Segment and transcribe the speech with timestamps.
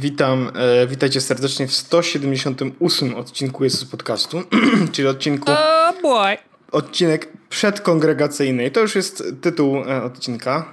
[0.00, 4.42] Witam, e, witajcie serdecznie w 178 odcinku Jezus Podcastu,
[4.92, 5.52] czyli odcinku...
[5.52, 6.36] Oh boy!
[6.72, 8.70] Odcinek przedkongregacyjny.
[8.70, 10.68] To już jest tytuł e, odcinka.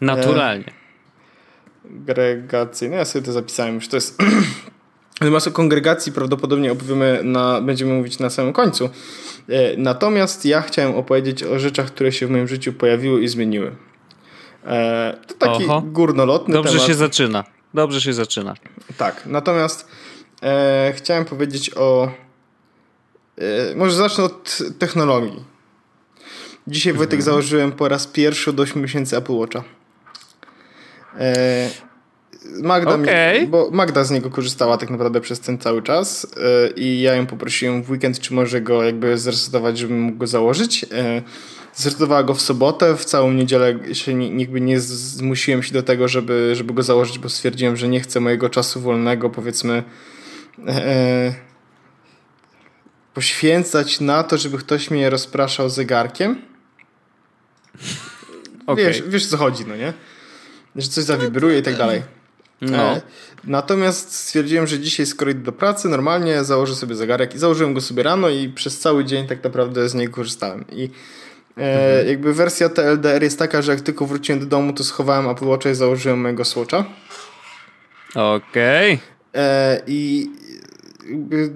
[0.00, 0.72] Naturalnie.
[1.84, 4.18] Gregacyjny, ja sobie to zapisałem już, to jest...
[5.20, 8.84] Natomiast o kongregacji prawdopodobnie opowiemy na, będziemy mówić na samym końcu.
[9.48, 13.76] E, natomiast ja chciałem opowiedzieć o rzeczach, które się w moim życiu pojawiły i zmieniły.
[14.66, 15.82] E, to taki Oho.
[15.82, 16.86] górnolotny Dobrze temat.
[16.86, 17.55] się zaczyna.
[17.76, 18.54] Dobrze się zaczyna.
[18.96, 19.88] Tak, natomiast
[20.42, 22.12] e, chciałem powiedzieć o.
[23.38, 25.44] E, może zacznę od technologii.
[26.66, 29.64] Dzisiaj Wojtek założyłem po raz pierwszy od 8 miesięcy Apple Watcha.
[31.18, 31.70] E,
[32.62, 33.40] Magda, Okej.
[33.40, 37.14] mi, bo Magda z niego korzystała tak naprawdę przez ten cały czas e, i ja
[37.14, 40.86] ją poprosiłem w weekend, czy może go jakby zresetować, żebym mógł go założyć.
[41.78, 45.82] E, Zresetowała go w sobotę, w całą niedzielę się ni- jakby nie zmusiłem się do
[45.82, 49.82] tego, żeby, żeby go założyć, bo stwierdziłem, że nie chcę mojego czasu wolnego, powiedzmy,
[50.68, 51.34] e,
[53.14, 56.42] poświęcać na to, żeby ktoś mnie rozpraszał zegarkiem.
[58.66, 58.84] Okej.
[58.86, 59.92] Wiesz, wiesz co chodzi, no nie?
[60.76, 62.02] Że coś zawibruje i tak dalej.
[62.60, 62.96] No.
[62.96, 63.00] E,
[63.44, 67.80] Natomiast stwierdziłem, że dzisiaj skoro idę do pracy, normalnie założę sobie zegarek i założyłem go
[67.80, 70.64] sobie rano i przez cały dzień tak naprawdę z niego korzystałem.
[70.72, 70.90] I
[71.56, 75.46] e, jakby wersja TLDR jest taka, że jak tylko wróciłem do domu, to schowałem Apple
[75.46, 76.84] Watcha i założyłem mojego Swatcha.
[78.14, 78.98] Okej.
[79.34, 80.30] E, I
[81.10, 81.50] jakby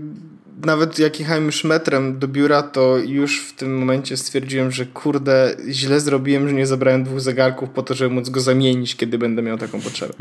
[0.67, 5.57] nawet jak jechałem już metrem do biura, to już w tym momencie stwierdziłem, że kurde,
[5.69, 9.43] źle zrobiłem, że nie zabrałem dwóch zegarków po to, żeby móc go zamienić, kiedy będę
[9.43, 10.15] miał taką potrzebę.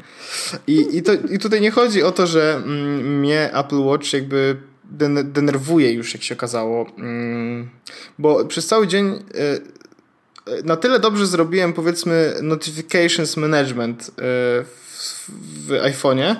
[0.67, 4.55] I, i, to, i tutaj nie chodzi o to, że mm, mnie Apple Watch jakby
[5.23, 7.69] denerwuje już, jak się okazało, mm,
[8.19, 9.19] bo przez cały dzień e,
[10.51, 16.35] e, na tyle dobrze zrobiłem, powiedzmy, notifications management e, w, iPhone'ie,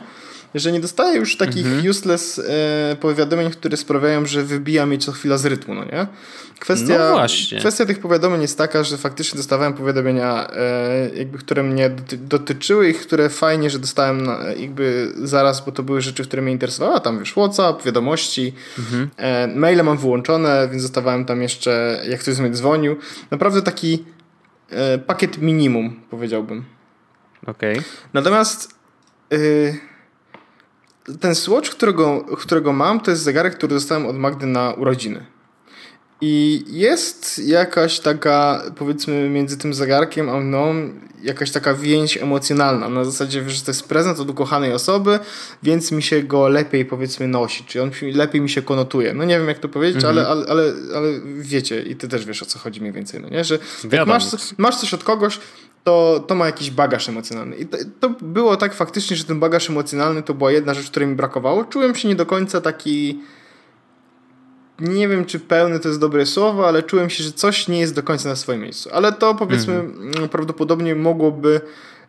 [0.55, 5.37] że nie dostaję już takich useless e, powiadomień, które sprawiają, że wybija mnie co chwila
[5.37, 6.08] z rytmu, no nie?
[6.60, 6.98] Kwestia,
[7.55, 12.17] No kwestia tych powiadomień jest taka, że faktycznie dostawałem powiadomienia, e, jakby, które mnie doty
[12.17, 16.52] dotyczyły i które fajnie, że dostałem na, jakby zaraz, bo to były rzeczy, które mnie
[16.52, 16.95] interesowały.
[16.95, 18.54] A Tam wiesz, WhatsApp, wiadomości,
[19.17, 22.95] e, maile mam wyłączone, więc dostawałem tam jeszcze, jak ktoś z mnie dzwonił.
[23.32, 24.05] Naprawdę taki
[24.70, 26.64] e, pakiet minimum, powiedziałbym.
[27.48, 27.82] Okej.
[28.14, 28.70] Natomiast
[29.32, 29.89] yy,
[31.20, 35.25] ten Swatch, którego, którego mam, to jest zegarek, który dostałem od Magdy na urodziny.
[36.21, 40.89] I jest jakaś taka, powiedzmy, między tym zegarkiem a mną,
[41.23, 42.89] jakaś taka więź emocjonalna.
[42.89, 45.20] Na zasadzie, że to jest prezent od ukochanej osoby,
[45.64, 47.64] więc mi się go lepiej, powiedzmy, nosi.
[47.64, 49.14] Czy on lepiej mi się konotuje.
[49.14, 52.43] No nie wiem, jak to powiedzieć, ale, ale, ale, ale wiecie, i ty też wiesz,
[52.43, 53.21] o co chodzi mniej więcej.
[53.21, 53.43] No nie?
[53.43, 53.59] Że
[53.91, 54.23] jak masz,
[54.58, 55.39] masz coś od kogoś,
[55.84, 57.56] to, to ma jakiś bagaż emocjonalny.
[57.56, 61.10] I to, to było tak faktycznie, że ten bagaż emocjonalny to była jedna rzecz, której
[61.10, 61.66] mi brakowało.
[61.66, 63.22] Czułem się nie do końca taki.
[64.80, 67.95] Nie wiem, czy pełny to jest dobre słowo, ale czułem się, że coś nie jest
[67.95, 68.89] do końca na swoim miejscu.
[68.94, 71.62] Ale to powiedzmy mm, prawdopodobnie mogłoby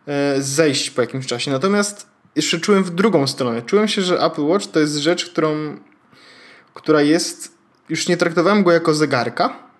[0.07, 1.51] e, zejść po jakimś czasie.
[1.51, 3.61] Natomiast jeszcze czułem w drugą stronę.
[3.61, 5.77] Czułem się, że Apple Watch to jest rzecz, którą,
[6.73, 7.57] która jest.
[7.89, 9.70] Już nie traktowałem go jako zegarka,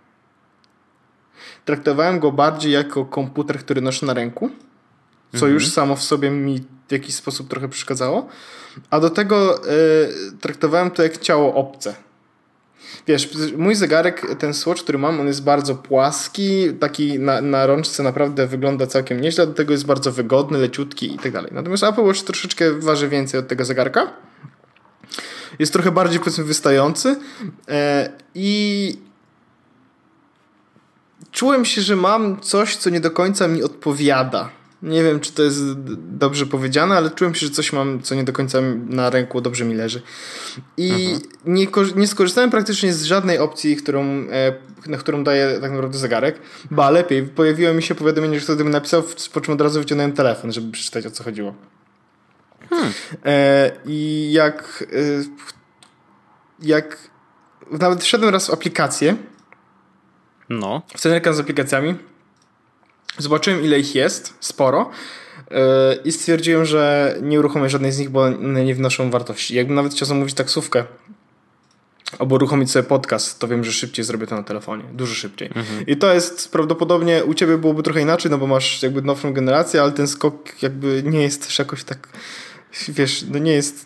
[1.65, 4.49] traktowałem go bardziej jako komputer, który noszę na ręku,
[5.35, 8.27] co już samo w sobie mi w jakiś sposób trochę przeszkadzało,
[8.89, 9.69] a do tego e,
[10.41, 11.95] traktowałem to jak ciało obce.
[13.07, 18.03] Wiesz, mój zegarek, ten Swatch, który mam, on jest bardzo płaski, taki na, na rączce
[18.03, 21.51] naprawdę wygląda całkiem nieźle, do tego jest bardzo wygodny, leciutki i tak dalej.
[21.53, 24.13] Natomiast Apple Watch troszeczkę waży więcej od tego zegarka.
[25.59, 27.15] Jest trochę bardziej, powiedzmy, wystający
[27.67, 28.97] e, i
[31.31, 34.49] czułem się, że mam coś, co nie do końca mi odpowiada.
[34.83, 35.59] Nie wiem, czy to jest
[35.97, 38.57] dobrze powiedziane, ale czułem się, że coś mam, co nie do końca
[38.89, 40.01] na ręku dobrze mi leży.
[40.77, 41.15] I
[41.45, 44.53] nie, kor- nie skorzystałem praktycznie z żadnej opcji, którą, e,
[44.87, 46.39] na którą daje tak naprawdę zegarek.
[46.71, 49.03] Ba, lepiej, pojawiło mi się powiadomienie, że ktoś mnie napisał,
[49.33, 51.55] po czym od razu wyciągnąłem telefon, żeby przeczytać, o co chodziło.
[53.25, 55.23] E, I jak, e,
[56.61, 56.97] jak
[57.71, 59.15] nawet wszedłem raz w aplikację,
[60.59, 60.81] No.
[60.97, 61.95] w ten ekran z aplikacjami.
[63.17, 64.89] Zobaczyłem, ile ich jest, sporo.
[65.51, 65.57] yy,
[66.05, 69.55] I stwierdziłem, że nie uruchomię żadnej z nich, bo one nie wnoszą wartości.
[69.55, 70.83] Jakbym nawet chciał zamówić taksówkę
[72.19, 74.83] albo uruchomić sobie podcast, to wiem, że szybciej zrobię to na telefonie.
[74.93, 75.49] Dużo szybciej.
[75.87, 79.81] I to jest prawdopodobnie u ciebie byłoby trochę inaczej, no bo masz jakby nowszą generację,
[79.81, 82.07] ale ten skok jakby nie jest też jakoś tak,
[82.89, 83.85] wiesz, no nie jest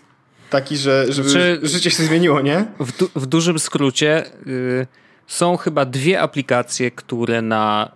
[0.50, 2.66] taki, że żeby Znaczy- życie się zmieniło, nie?
[2.80, 4.88] W, du- w dużym skrócie, y,
[5.28, 7.92] są chyba dwie aplikacje, które na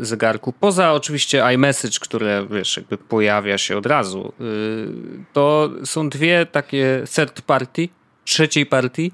[0.00, 6.08] y, zegarku, poza oczywiście iMessage, które wiesz, jakby pojawia się od razu, y, to są
[6.08, 7.88] dwie takie third party,
[8.24, 9.12] trzeciej partii,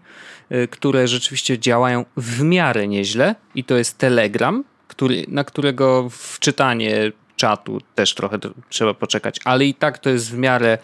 [0.53, 7.13] y, które rzeczywiście działają w miarę nieźle i to jest Telegram, który, na którego wczytanie
[7.37, 8.39] czatu też trochę
[8.69, 10.79] trzeba poczekać, ale i tak to jest w miarę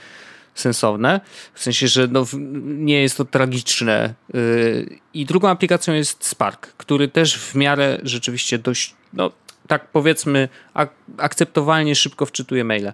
[0.54, 1.20] sensowne,
[1.54, 2.26] w sensie, że no,
[2.62, 4.14] nie jest to tragiczne.
[4.34, 9.32] Y, I drugą aplikacją jest Spark, który też w miarę rzeczywiście dość, no
[9.66, 12.92] tak powiedzmy, ak akceptowalnie szybko wczytuje maile.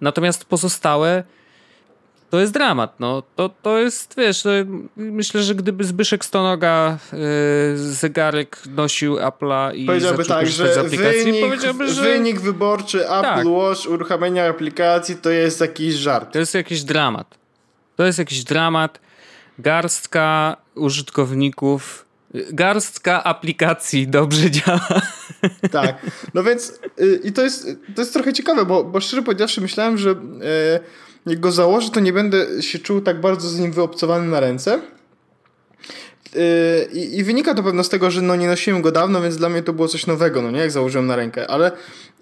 [0.00, 1.24] Natomiast pozostałe
[2.30, 3.00] to jest dramat.
[3.00, 3.22] No.
[3.36, 4.50] To, to jest, wiesz, to
[4.96, 11.24] myślę, że gdyby Zbyszek Stonoga yy, zegarek nosił Apple'a i powiedziałby tak, że z aplikacji,
[11.24, 12.02] wynik, powiedziałby, że...
[12.02, 13.46] wynik wyborczy Apple tak.
[13.46, 16.32] Watch, uruchamiania aplikacji to jest jakiś żart.
[16.32, 17.38] To jest jakiś dramat.
[17.96, 19.00] To jest jakiś dramat.
[19.58, 22.04] Garstka użytkowników
[22.52, 24.88] garstka aplikacji dobrze działa.
[25.72, 29.60] Tak, no więc yy, i to jest, to jest trochę ciekawe, bo, bo szczerze powiedziawszy
[29.60, 30.16] myślałem, że yy,
[31.28, 34.80] jak go założę, to nie będę się czuł tak bardzo z nim wyobcowany na ręce.
[36.34, 36.40] Yy,
[36.92, 39.48] I, I, wynika to pewno z tego, że no nie nosiłem go dawno, więc dla
[39.48, 41.74] mnie to było coś nowego, no nie, jak założyłem na rękę, ale e,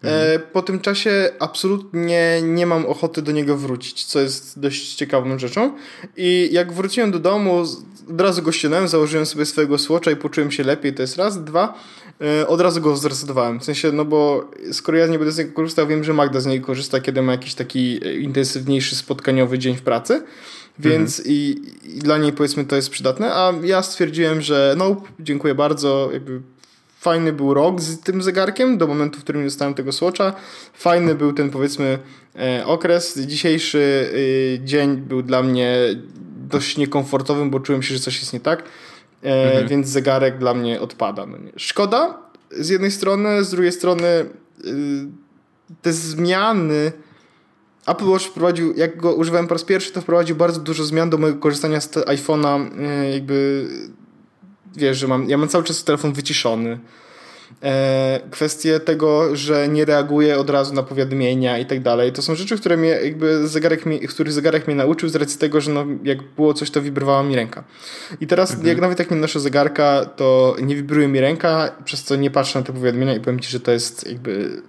[0.03, 0.41] mhm.
[0.53, 5.73] po tym czasie absolutnie nie mam ochoty do niego wrócić, co jest dość ciekawą rzeczą.
[6.17, 7.65] I jak wróciłem do domu,
[8.11, 11.45] od razu go ściągnąłem, założyłem sobie swojego słocza i poczułem się lepiej, to jest raz.
[11.45, 11.75] Dwa,
[12.21, 13.61] E, od razu go zresetowałem.
[13.61, 16.47] W sensie, no bo skoro ja nie będę z niego korzystał, wiem, że Magda z
[16.47, 20.23] niego korzysta, kiedy ma jakiś taki e, intensywniejszy spotkaniowy dzień w pracy.
[20.79, 21.35] Więc mhm.
[21.35, 26.11] i, i, dla niej powiedzmy to jest przydatne, a ja stwierdziłem, że no, dziękuję bardzo,
[26.13, 26.41] jakby
[27.01, 30.35] fajny był rok z tym zegarkiem do momentu, w którym dostałem tego słocza.
[30.73, 31.99] Fajny był ten powiedzmy
[32.39, 33.19] e, okres.
[33.19, 34.11] Dzisiejszy
[34.65, 35.77] dzień był dla mnie
[36.51, 38.63] dość niekomfortowym, bo czułem się, że coś jest nie tak.
[39.25, 39.69] E, mhm.
[39.69, 41.27] więc zegarek dla mnie odpada.
[41.27, 42.19] No Szkoda
[42.51, 44.27] z jednej strony, z drugiej strony y,
[45.83, 46.93] te zmiany
[47.87, 51.19] Apple Watch wprowadził, jak go używałem po raz pierwszy, to wprowadził bardzo dużo zmian do
[51.19, 53.67] mojego korzystania z iPhone'a, y, jakby
[54.77, 56.79] wiesz, że mam, ja mam cały czas telefon wyciszony.
[57.63, 62.13] E, kwestie tego, że nie reaguje od razu na powiadomienia i tak dalej.
[62.13, 65.61] To są rzeczy, które mnie jakby zegarek mi, których zegarek mnie nauczył z racji tego,
[65.61, 67.65] że no, jak było coś, to wibrowała mi ręka.
[68.21, 68.69] I teraz mhm.
[68.69, 72.59] jak nawet jak nie noszę zegarka, to nie wibruje mi ręka, przez co nie patrzę
[72.59, 74.63] na te powiadomienia i powiem Ci, że to jest jakby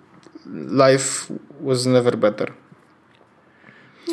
[0.71, 2.66] life was never better.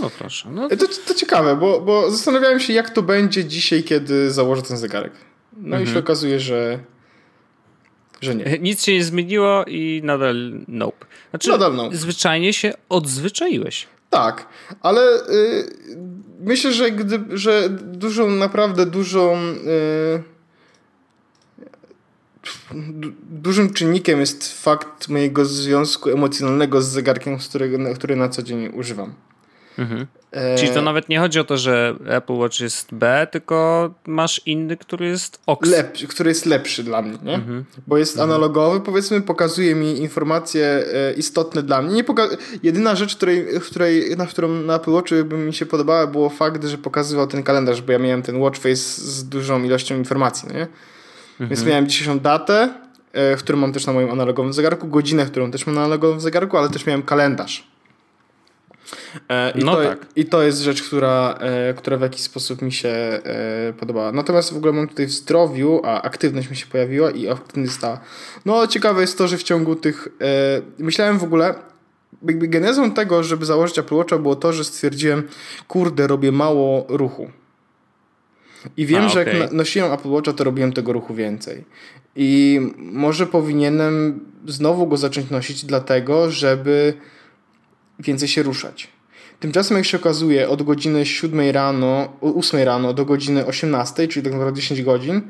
[0.00, 0.48] No proszę.
[0.52, 0.76] No to...
[0.76, 5.12] To, to ciekawe, bo, bo zastanawiałem się, jak to będzie dzisiaj, kiedy założę ten zegarek.
[5.52, 5.82] No mhm.
[5.82, 6.04] i się mhm.
[6.04, 6.78] okazuje, że
[8.20, 8.58] że nie.
[8.68, 11.06] Nic się nie zmieniło i nadal nope.
[11.30, 11.96] Znaczy, nadal nope.
[11.96, 13.86] zwyczajnie się odzwyczaiłeś.
[14.10, 14.48] Tak,
[14.80, 15.66] ale y,
[16.40, 19.36] myślę, że, gdy, że dużą, naprawdę dużą.
[19.36, 20.34] Y,
[23.30, 28.68] dużym czynnikiem jest fakt mojego związku emocjonalnego z zegarkiem, z którego, który na co dzień
[28.74, 29.14] używam.
[29.78, 30.06] Mhm.
[30.34, 30.56] E...
[30.56, 34.76] Czyli to nawet nie chodzi o to, że Apple Watch jest B, tylko masz inny,
[34.76, 35.68] który jest OX.
[35.68, 37.34] Lep, który jest lepszy dla mnie, nie?
[37.34, 37.64] Mhm.
[37.86, 38.30] Bo jest mhm.
[38.30, 41.94] analogowy, powiedzmy, pokazuje mi informacje e, istotne dla mnie.
[41.94, 46.06] Nie poka- Jedyna rzecz, której, której, na którą na Apple Watchu by mi się podobała,
[46.06, 49.96] było fakt, że pokazywał ten kalendarz, bo ja miałem ten watch face z dużą ilością
[49.96, 50.66] informacji, nie?
[51.32, 51.50] Mhm.
[51.50, 52.74] Więc miałem dzisiejszą datę,
[53.12, 56.56] e, którą mam też na moim analogowym zegarku, godzinę, którą też mam na analogowym zegarku,
[56.56, 57.73] ale też miałem kalendarz
[59.54, 60.06] I, no to, tak.
[60.16, 64.12] I to jest rzecz, która, e, która w jakiś sposób mi się e, podobała.
[64.12, 68.00] Natomiast w ogóle mam tutaj w zdrowiu, a aktywność mi się pojawiła i aktywność stała.
[68.44, 70.08] No ciekawe jest to, że w ciągu tych...
[70.78, 71.54] Myślałem w ogóle,
[72.28, 75.28] jakby genezą tego, żeby założyć Apple Watcha było to, że stwierdziłem,
[75.68, 77.30] kurde, robię mało ruchu.
[78.76, 79.38] I wiem, A, że okay.
[79.38, 81.64] jak nosiłem Apple Watcha, to robiłem tego ruchu więcej.
[82.16, 86.94] I może powinienem znowu go zacząć nosić dlatego, żeby
[87.98, 88.88] więcej się ruszać.
[89.40, 94.32] Tymczasem, jak się okazuje, od godziny 7 rano, 8 rano do godziny 18, czyli tak
[94.32, 95.22] naprawdę 10 godzin,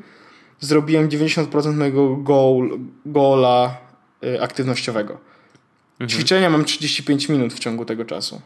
[0.59, 3.77] zrobiłem 90% mojego goal, goala
[4.23, 5.17] y, aktywnościowego.
[5.93, 6.09] Mhm.
[6.09, 8.41] Ćwiczenia mam 35 minut w ciągu tego czasu.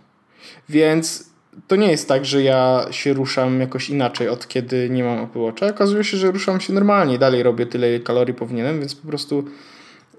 [0.70, 1.30] Więc
[1.68, 5.40] to nie jest tak, że ja się ruszam jakoś inaczej od kiedy nie mam Apple
[5.40, 5.68] Watcha.
[5.68, 7.18] Okazuje się, że ruszam się normalnie.
[7.18, 9.44] Dalej robię tyle, kalorii powinienem, więc po prostu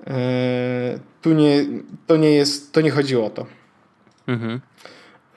[0.06, 0.12] yy,
[1.22, 1.66] tu nie,
[2.06, 3.46] to nie jest, to nie chodziło o to.
[4.30, 4.60] Mhm.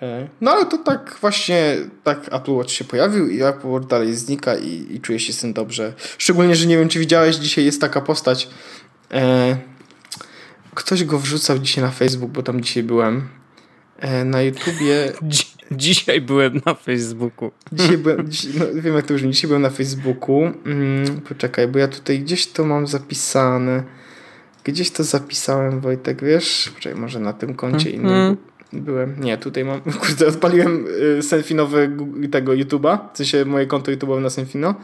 [0.01, 4.15] E, no ale to tak właśnie, tak Apple Watch się pojawił i Apple Watch dalej
[4.15, 5.93] znika i, i czuję się z tym dobrze.
[6.17, 8.49] Szczególnie, że nie wiem, czy widziałeś, dzisiaj jest taka postać.
[9.11, 9.57] E,
[10.73, 13.27] ktoś go wrzucał dzisiaj na Facebook, bo tam dzisiaj byłem.
[13.99, 15.13] E, na YouTubie.
[15.71, 17.51] Dzisiaj byłem na Facebooku.
[17.71, 18.17] Dzisiaj byłem,
[18.59, 20.41] no, wiem jak to brzmi, dzisiaj byłem na Facebooku.
[20.65, 23.83] Mm, poczekaj, bo ja tutaj gdzieś to mam zapisane.
[24.63, 26.71] Gdzieś to zapisałem, Wojtek, wiesz?
[26.75, 28.37] Poczekaj, może na tym koncie mm, innym mm.
[28.81, 29.15] Byłem.
[29.19, 30.85] Nie, tutaj mam, kurde, odpaliłem
[31.19, 31.97] y, Senfinowy
[32.31, 34.75] tego YouTube'a, w sensie moje konto YouTube'owe na Senfino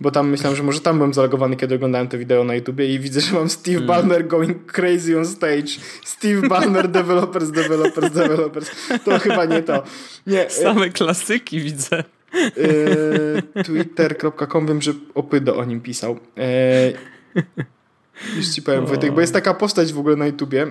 [0.00, 2.98] bo tam myślałem, że może tam byłem zalogowany, kiedy oglądałem to wideo na YouTubie i
[2.98, 3.88] widzę, że mam Steve mm.
[3.88, 5.66] Ballmer going crazy on stage.
[6.04, 8.70] Steve Ballmer, developers, developers, developers.
[9.04, 9.82] To chyba nie to.
[10.26, 10.50] Nie.
[10.50, 12.04] Same klasyki widzę.
[12.34, 16.18] Yy, Twitter.com wiem, że Opydo o nim pisał.
[18.36, 20.66] Już ci powiem, Wojtek, bo jest taka postać w ogóle na YouTubie.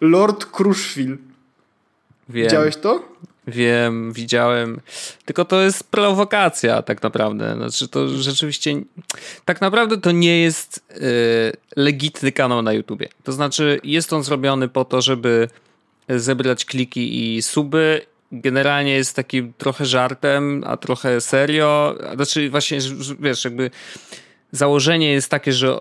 [0.00, 1.16] Lord Crushville.
[2.30, 2.44] Wiem.
[2.44, 3.02] Widziałeś to?
[3.46, 4.80] Wiem, widziałem.
[5.24, 7.54] Tylko to jest prowokacja tak naprawdę.
[7.56, 8.74] Znaczy to rzeczywiście
[9.44, 11.00] tak naprawdę to nie jest yy,
[11.76, 13.08] legitny kanał na YouTubie.
[13.24, 15.48] To znaczy jest on zrobiony po to, żeby
[16.08, 18.00] zebrać kliki i suby.
[18.32, 21.98] Generalnie jest takim trochę żartem, a trochę serio.
[22.14, 22.78] Znaczy właśnie,
[23.20, 23.70] wiesz, jakby
[24.52, 25.80] założenie jest takie, że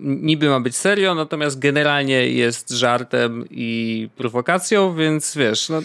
[0.00, 5.82] niby ma być serio, natomiast generalnie jest żartem i prowokacją, więc wiesz, no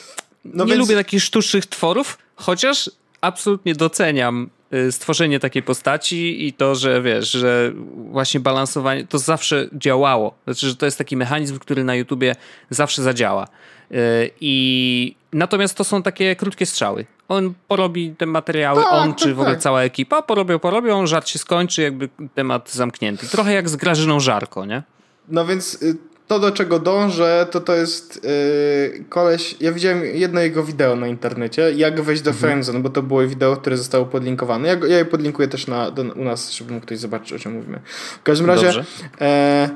[0.54, 0.80] no nie więc...
[0.80, 2.92] lubię takich sztucznych tworów, chociaż
[3.22, 7.72] absolutnie doceniam y, stworzenie takiej postaci i to, że wiesz, że
[8.12, 10.36] właśnie balansowanie to zawsze działało.
[10.44, 12.36] Znaczy, że to jest taki mechanizm, który na YouTubie
[12.70, 13.48] zawsze zadziała.
[13.92, 13.96] Y,
[14.42, 17.06] I natomiast to są takie krótkie strzały.
[17.28, 19.64] On porobi te materiały, tak, on tak, czy w ogóle tak.
[19.64, 23.28] cała ekipa porobią, porobią, żart się skończy, jakby temat zamknięty.
[23.28, 24.84] Trochę jak z Grażyną Żarko, nie?
[25.30, 29.56] No więc y, to, do czego dążę, to to jest yy, koleś.
[29.60, 32.50] Ja widziałem jedno jego wideo na internecie, jak wejść do mhm.
[32.50, 34.68] Friendzone, bo to było wideo, które zostało podlinkowane.
[34.68, 37.54] Ja, ja je podlinkuję też na, do, u nas, żeby mógł ktoś zobaczyć, o czym
[37.54, 37.80] mówimy.
[38.20, 38.84] W każdym razie,
[39.22, 39.70] e,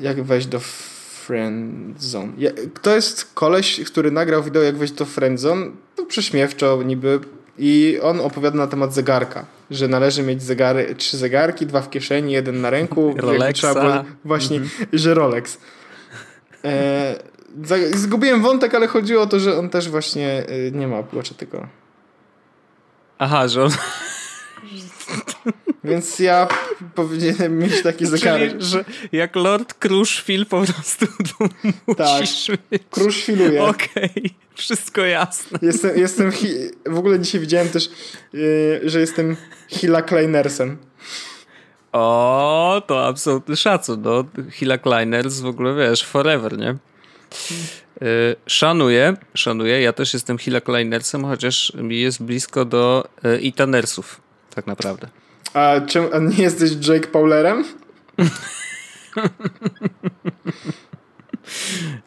[0.00, 0.60] jak wejść do
[1.26, 2.32] Friendzone.
[2.38, 2.50] Ja,
[2.82, 5.66] to jest koleś, który nagrał wideo, jak wejść do Friendzone.
[5.96, 7.20] To prześmiewczo niby.
[7.58, 12.32] I on opowiada na temat zegarka że należy mieć zegary, trzy zegarki, dwa w kieszeni,
[12.32, 13.14] jeden na ręku.
[13.18, 13.74] Rolexa.
[13.74, 14.88] Było, właśnie, mhm.
[14.92, 15.58] że Rolex.
[16.64, 17.14] E,
[17.94, 21.66] zgubiłem wątek, ale chodziło o to, że on też właśnie e, nie ma Apple tylko...
[23.18, 23.70] Aha, że on...
[25.84, 26.48] Więc ja
[26.94, 28.50] powinienem mieć taki zegarek.
[28.50, 31.06] Czyli, że jak Lord Crushfield po prostu
[31.96, 32.82] tak, musisz mieć...
[33.60, 34.30] Okej, okay.
[34.54, 35.58] wszystko jasne.
[35.62, 36.32] Jestem, jestem
[36.86, 37.90] w ogóle dzisiaj widziałem też,
[38.32, 39.36] yy, że jestem
[39.68, 40.76] Hila Kleinersem.
[41.92, 44.02] O, to absolutny szacun.
[44.02, 46.76] No, Hila Kleiners w ogóle, wiesz, forever, nie?
[48.00, 49.80] Yy, szanuję, szanuję.
[49.80, 53.08] Ja też jestem Hila Kleinersem, chociaż mi jest blisko do
[53.40, 54.20] Itanersów,
[54.54, 55.21] tak naprawdę.
[55.54, 55.80] A,
[56.12, 57.64] a nie jesteś Jake Paulerem?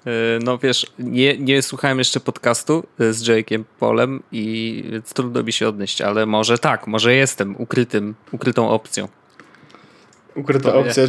[0.06, 5.44] E, no wiesz, nie, nie słuchałem jeszcze podcastu e, z Jake'iem Polem i więc trudno
[5.44, 9.08] mi się odnieść, ale może tak, może jestem ukrytym, ukrytą opcją.
[10.36, 11.04] Ukryta to opcja.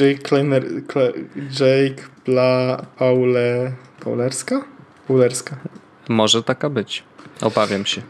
[0.00, 0.64] Jake Kleiner,
[1.36, 4.64] Jake Pla, Paule, Paulerska?
[5.08, 5.56] Paulerska.
[6.08, 7.04] Może taka być.
[7.40, 8.02] Obawiam się.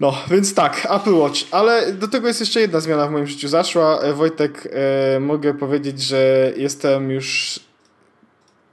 [0.00, 3.48] No, więc tak, Apple Watch, ale do tego jest jeszcze jedna zmiana w moim życiu
[3.48, 4.00] zaszła.
[4.00, 4.68] E, Wojtek,
[5.16, 7.60] e, mogę powiedzieć, że jestem już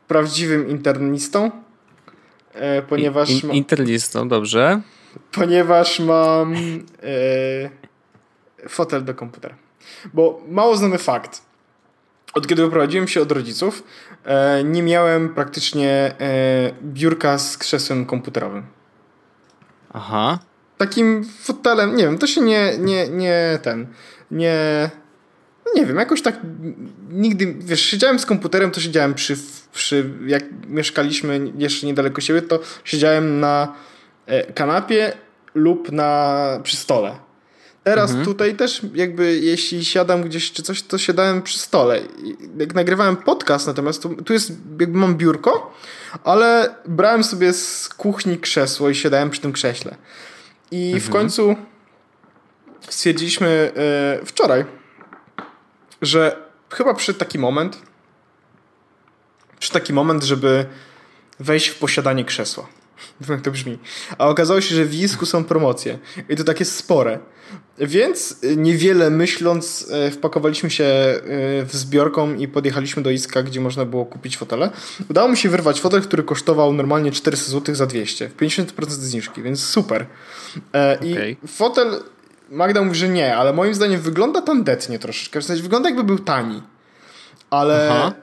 [0.08, 1.52] prawdziwym internistą,
[2.54, 3.30] e, ponieważ...
[3.30, 4.82] In, in, internistą, dobrze.
[5.32, 6.58] Ponieważ mam e,
[8.70, 9.56] fotel do komputera.
[10.14, 11.42] Bo mało znany fakt.
[12.34, 13.84] Od kiedy uprowadziłem się od rodziców,
[14.26, 18.64] e, nie miałem praktycznie e, biurka z krzesłem komputerowym.
[19.94, 20.40] Aha
[20.78, 23.88] takim fotelem, nie wiem, to się nie, nie, nie ten,
[24.32, 24.90] nie,
[25.66, 26.40] no nie wiem, jakoś tak
[27.10, 29.38] nigdy, wiesz, siedziałem z komputerem, to siedziałem przy,
[29.74, 33.74] przy jak mieszkaliśmy jeszcze niedaleko siebie, to siedziałem na
[34.26, 35.14] e, kanapie
[35.56, 37.26] lub na, przy stole.
[37.84, 38.26] Teraz mhm.
[38.26, 42.00] tutaj też jakby jeśli siadam gdzieś czy coś, to siadałem przy stole.
[42.58, 45.74] Jak nagrywałem podcast natomiast, tu, tu jest jakby mam biurko,
[46.24, 49.96] ale brałem sobie z kuchni krzesło i siadałem przy tym krześle.
[50.76, 51.02] I mhm.
[51.02, 51.56] w końcu
[52.90, 53.72] stwierdziliśmy
[54.20, 54.66] yy, wczoraj,
[56.02, 56.38] że
[56.70, 57.82] chyba przyszedł taki moment,
[59.60, 60.66] przyszedł taki moment, żeby
[61.40, 62.68] wejść w posiadanie krzesła.
[63.30, 63.78] Jak to brzmi.
[64.18, 66.00] A okazało się, że w Isku są promocje.
[66.30, 67.20] I to takie spore.
[67.78, 73.62] Więc y, niewiele myśląc, y, wpakowaliśmy się y, w zbiorką i podjechaliśmy do Iska, gdzie
[73.62, 74.70] można było kupić fotele.
[75.10, 78.30] Udało mi się wyrwać fotel, który kosztował normalnie 400 zł za 200.
[78.30, 80.06] 50% zniżki, więc super.
[80.74, 82.04] E, I fotel,
[82.50, 85.42] Magda mówi, że nie, ale moim zdaniem wygląda tandetnie troszeczkę.
[85.42, 86.64] W sensie wygląda jakby był tani.
[87.50, 88.14] Ale Aha.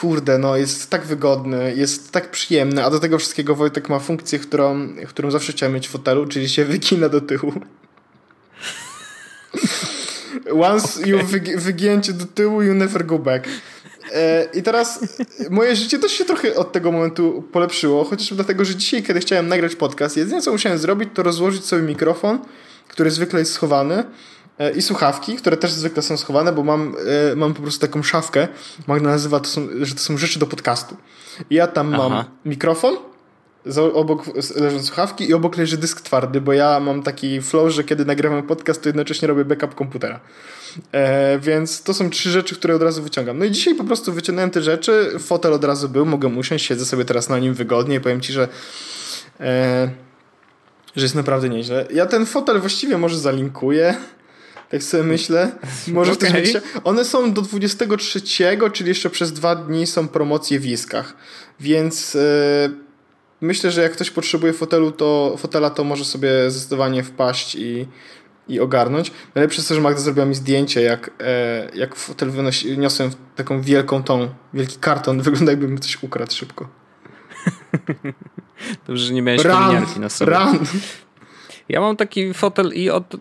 [0.00, 4.38] Kurde, no jest tak wygodny, jest tak przyjemny, a do tego wszystkiego Wojtek ma funkcję,
[4.38, 7.52] którą, którą zawsze chciałem mieć w fotelu, czyli się wygina do tyłu.
[10.62, 11.10] Once okay.
[11.10, 13.48] you wygi wygięcie do tyłu, you never go back.
[14.12, 15.00] E, I teraz
[15.50, 19.48] moje życie też się trochę od tego momentu polepszyło, chociażby dlatego, że dzisiaj, kiedy chciałem
[19.48, 22.38] nagrać podcast, jedyne co musiałem zrobić, to rozłożyć sobie mikrofon,
[22.88, 24.04] który zwykle jest schowany
[24.76, 26.94] i słuchawki, które też zwykle są schowane, bo mam,
[27.32, 28.48] e, mam po prostu taką szafkę.
[28.86, 30.96] Magda nazywa to, są, że to są rzeczy do podcastu.
[31.50, 32.08] I ja tam Aha.
[32.08, 32.96] mam mikrofon,
[33.94, 34.24] obok
[34.56, 38.42] leżą słuchawki i obok leży dysk twardy, bo ja mam taki flow, że kiedy nagrywam
[38.42, 40.20] podcast, to jednocześnie robię backup komputera.
[40.92, 43.38] E, więc to są trzy rzeczy, które od razu wyciągam.
[43.38, 46.84] No i dzisiaj po prostu wyciągnąłem te rzeczy, fotel od razu był, mogę usiąść, siedzę
[46.84, 48.48] sobie teraz na nim wygodnie i powiem ci, że
[49.40, 49.90] e,
[50.96, 51.86] że jest naprawdę nieźle.
[51.94, 53.94] Ja ten fotel właściwie może zalinkuję.
[54.70, 55.52] Tak sobie myślę.
[55.88, 56.32] Może okay.
[56.32, 58.20] też One są do 23,
[58.72, 61.16] czyli jeszcze przez dwa dni są promocje w Iskach.
[61.60, 62.70] Więc e,
[63.40, 67.86] myślę, że jak ktoś potrzebuje fotelu, to, fotela, to może sobie zdecydowanie wpaść i,
[68.48, 69.12] i ogarnąć.
[69.34, 73.62] Najlepsze jest to, że Magda zrobiła mi zdjęcie, jak, e, jak fotel wynosi, niosłem taką
[73.62, 75.20] wielką tą, wielki karton.
[75.22, 76.68] Wygląda jakbym coś ukradł szybko.
[78.86, 80.32] Dobrze, że nie miałeś kominiarki na sobie.
[80.32, 80.58] Run.
[81.70, 83.16] Ja mam taki fotel i od,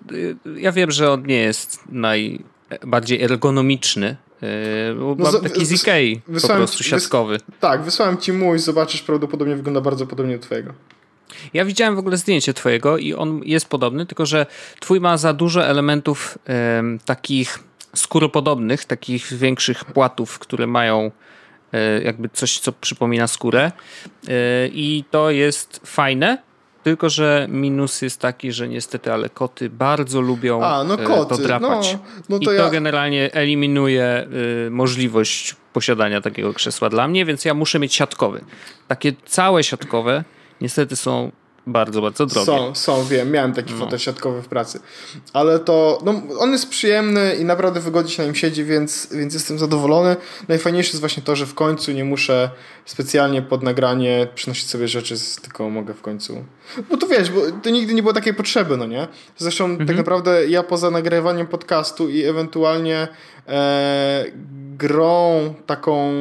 [0.57, 6.47] ja wiem, że on nie jest najbardziej ergonomiczny, Yy, no, mam taki z Ikei, po
[6.47, 7.33] prostu siatkowy.
[7.33, 10.73] Wys tak, wysłałem ci mój, zobaczysz, prawdopodobnie wygląda bardzo podobnie do twojego.
[11.53, 14.45] Ja widziałem w ogóle zdjęcie twojego i on jest podobny, tylko że
[14.79, 16.37] twój ma za dużo elementów
[17.05, 17.59] takich
[17.95, 21.11] skóropodobnych, takich większych płatów, które mają
[21.73, 23.71] e, jakby coś, co przypomina skórę
[24.27, 24.31] e,
[24.67, 26.37] i to jest fajne,
[26.83, 31.35] tylko, że minus jest taki, że niestety, ale koty bardzo lubią A, no e, koty.
[31.35, 31.93] to drapać.
[31.93, 32.69] No, no to I to ja...
[32.69, 34.27] generalnie eliminuje
[34.67, 38.41] y, możliwość posiadania takiego krzesła dla mnie, więc ja muszę mieć siatkowy.
[38.87, 40.23] Takie całe siatkowe
[40.61, 41.31] niestety są
[41.71, 42.45] bardzo, bardzo drogie.
[42.45, 43.79] Są, są, wiem, miałem taki no.
[43.79, 44.79] fotel siatkowy w pracy.
[45.33, 49.33] Ale to, no, on jest przyjemny i naprawdę wygodnie się na nim siedzi, więc, więc
[49.33, 50.15] jestem zadowolony.
[50.47, 52.49] Najfajniejsze jest właśnie to, że w końcu nie muszę
[52.85, 56.43] specjalnie pod nagranie przynosić sobie rzeczy, tylko mogę w końcu...
[56.89, 59.07] Bo to wiesz, bo to nigdy nie było takiej potrzeby, no nie?
[59.37, 59.87] Zresztą tak mhm.
[59.87, 63.07] tak naprawdę ja poza nagrywaniem podcastu i ewentualnie
[63.47, 64.25] e,
[64.77, 66.13] grą taką,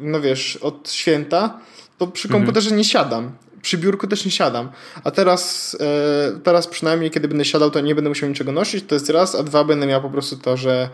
[0.00, 1.58] no wiesz, od święta,
[1.98, 2.78] to przy komputerze mhm.
[2.78, 3.32] nie siadam
[3.64, 4.70] przy biurku też nie siadam.
[5.04, 8.94] A teraz, e, teraz przynajmniej, kiedy będę siadał, to nie będę musiał niczego nosić, to
[8.94, 10.88] jest raz, a dwa będę miał po prostu to, że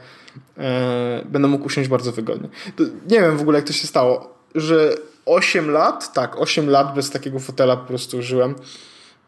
[0.59, 2.49] e, będę mógł usiąść bardzo wygodnie.
[2.77, 4.95] To, nie wiem w ogóle, jak to się stało, że
[5.27, 8.55] 8 lat, tak, 8 lat bez takiego fotela po prostu żyłem.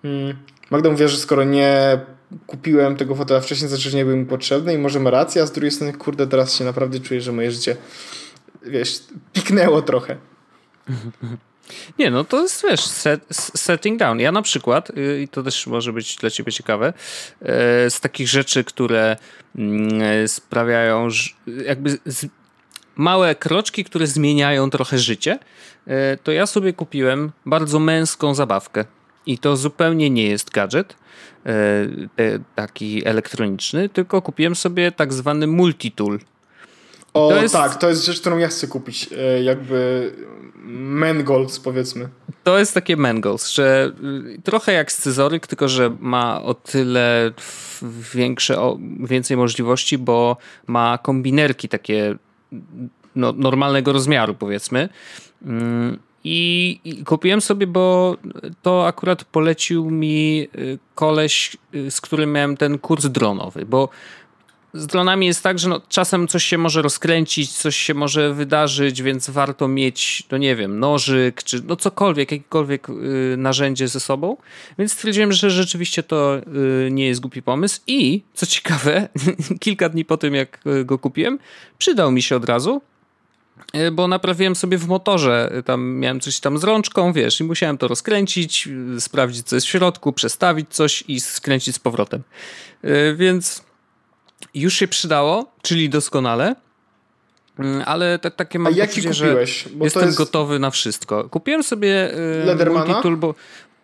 [0.03, 0.37] Hmm.
[0.71, 2.01] Magda mówi, że skoro nie
[2.47, 5.47] kupiłem tego fotela wcześniej, to znaczy, nie był mi potrzebny i może ma rację, a
[5.47, 7.77] z drugiej strony, kurde, teraz się naprawdę czuję, że moje życie,
[8.63, 9.01] wiesz,
[9.33, 10.17] piknęło trochę.
[11.99, 14.21] Nie, no to jest, wiesz, set, setting down.
[14.21, 16.93] Ja na przykład, y, i to też może być dla ciebie ciekawe,
[17.43, 17.47] y,
[17.91, 19.17] z takich rzeczy, które
[19.59, 21.09] mm, sprawiają,
[21.67, 21.99] jakby
[22.97, 25.39] małe kroczki, które zmieniają trochę życie,
[25.89, 25.91] y,
[26.23, 28.85] to ja sobie kupiłem bardzo męską zabawkę.
[29.27, 30.97] I to zupełnie nie jest gadżet
[32.55, 36.19] taki elektroniczny, tylko kupiłem sobie tak zwany multitool.
[37.15, 37.55] O to jest...
[37.55, 39.09] tak, to jest rzecz, którą ja chcę kupić.
[39.43, 40.13] Jakby
[40.65, 42.09] Mangolds powiedzmy.
[42.45, 43.93] To jest takie Mangolds, że
[44.37, 47.33] y, trochę jak scyzoryk, tylko że ma o tyle
[48.15, 52.17] większe, więcej możliwości, bo ma kombinerki takie
[53.17, 54.89] no, normalnego rozmiaru powiedzmy.
[55.45, 58.17] Mm, I, I, kupiłem sobie, bo
[58.63, 63.89] to akurat polecił mi y, koleś, y, z którym miałem ten kurs dronowy, bo
[64.75, 69.03] z dronami jest tak, że no, czasem coś się może rozkręcić, coś się może wydarzyć,
[69.03, 74.37] więc warto mieć, no nie wiem, nożyk, czy no cokolwiek, jakiekolwiek y, narzędzie ze sobą.
[74.79, 76.39] Więc stwierdziłem, że rzeczywiście to
[76.87, 79.09] y, nie jest głupi pomysł i, co ciekawe,
[79.61, 81.39] kilka dni po tym, jak y, go kupiłem,
[81.79, 82.83] przydał mi się od razu,
[83.77, 87.79] y, bo naprawiłem sobie w motorze, tam miałem coś tam z rączką, wiesz, i musiałem
[87.79, 92.23] to rozkręcić, y, sprawdzić co jest w środku, przestawić coś i skręcić z powrotem.
[93.17, 93.72] Więc
[94.55, 96.55] już się przydało, czyli doskonale.
[97.59, 99.69] Mm, ale tak, takie mam A jaki kupiłeś?
[99.75, 100.19] Bo jestem jest...
[100.19, 101.29] gotowy na wszystko.
[101.29, 102.87] Kupiłem sobie y, Ledermana?
[102.87, 103.35] Multitool, bo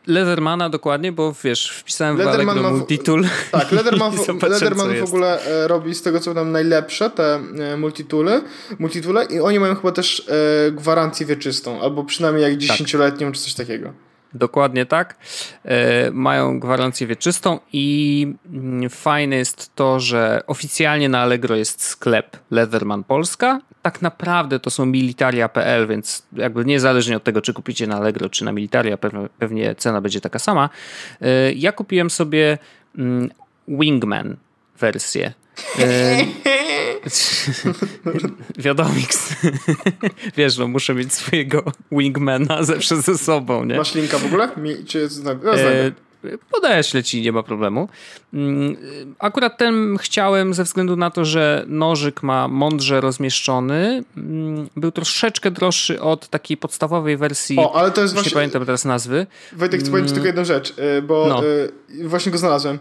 [0.08, 3.24] Ledermana dokładnie, bo wiesz, wpisałem Lederman w Allegro Multitool.
[3.52, 7.76] Tak, Lederman, w, Lederman w ogóle e, robi z tego co tam najlepsze te e,
[7.76, 8.42] multitooly,
[8.78, 13.34] multitoole i oni mają chyba też e, gwarancję wieczystą, albo przynajmniej jak 10-letnią tak.
[13.34, 13.92] czy coś takiego.
[14.34, 15.16] Dokładnie tak.
[15.64, 22.36] E, mają gwarancję wieczystą i mm, fajne jest to, że oficjalnie na Allegro jest sklep
[22.50, 27.96] Leatherman Polska, tak naprawdę to są militaria.pl, więc jakby niezależnie od tego, czy kupicie na
[27.96, 28.98] Allegro, czy na Militaria,
[29.38, 30.70] pewnie cena będzie taka sama.
[31.20, 32.58] E, ja kupiłem sobie
[32.98, 33.30] mm,
[33.68, 34.36] Wingman
[34.78, 35.32] wersję.
[35.78, 36.24] E,
[38.64, 39.34] Wiadomix.
[40.36, 43.76] Wiesz, no muszę mieć swojego wingmana zawsze ze sobą, nie?
[43.76, 44.48] Masz linka w ogóle?
[44.56, 45.92] Mi, czy no, e,
[46.50, 47.88] Podeślę ci, nie ma problemu.
[48.34, 48.76] Mm,
[49.18, 54.04] akurat ten chciałem ze względu na to, że nożyk ma mądrze rozmieszczony.
[54.16, 57.58] Mm, był troszeczkę droższy od takiej podstawowej wersji.
[57.58, 58.30] O, ale to jest właśnie...
[58.30, 59.26] Nie pamiętam teraz nazwy.
[59.52, 61.42] Wojtek, chcę powiedzieć mm, tylko jedną rzecz, y, bo no.
[62.04, 62.78] Właśnie go znalazłem.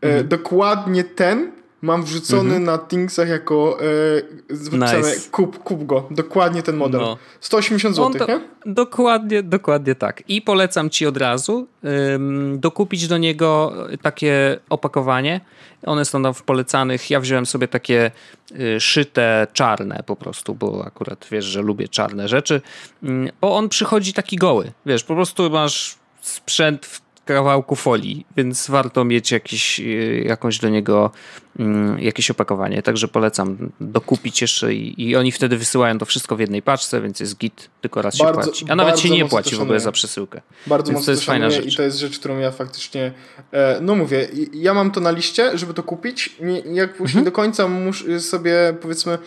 [0.00, 0.28] Mhm.
[0.28, 1.52] Dokładnie ten
[1.84, 2.60] mam wrzucony -hmm.
[2.60, 5.30] na Thingsach jako e, nice.
[5.30, 6.08] kup, kup go.
[6.10, 7.00] Dokładnie ten model.
[7.00, 7.16] No.
[7.40, 8.40] 180 zł, nie?
[8.66, 10.22] Dokładnie, dokładnie tak.
[10.28, 11.66] I polecam ci od razu
[12.14, 15.40] ym, dokupić do niego takie opakowanie.
[15.86, 17.10] One są tam w polecanych.
[17.10, 18.10] Ja wziąłem sobie takie
[18.52, 22.60] y, szyte czarne po prostu, bo akurat wiesz, że lubię czarne rzeczy.
[23.04, 24.72] Y, bo on przychodzi taki goły.
[24.86, 30.68] Wiesz, po prostu masz sprzęt w kawałku folii, więc warto mieć jakiś, y, jakąś do
[30.68, 31.10] niego
[31.58, 32.82] mm, jakieś opakowanie.
[32.82, 37.20] Także polecam dokupić jeszcze i, i, oni wtedy wysyłają to wszystko w jednej paczce, więc
[37.20, 38.66] jest git, tylko raz bardzo, się płaci.
[38.68, 40.40] A nawet się nie płaci w ogóle za przesyłkę.
[40.66, 41.72] Bardzo więc mocno to jest fajna rzecz.
[41.72, 43.12] I to jest rzecz, którą ja faktycznie,
[43.52, 46.36] e, no mówię, ja mam to na liście, żeby to kupić.
[46.72, 47.18] Jak mhm.
[47.18, 49.18] nie do końca muszę sobie powiedzmy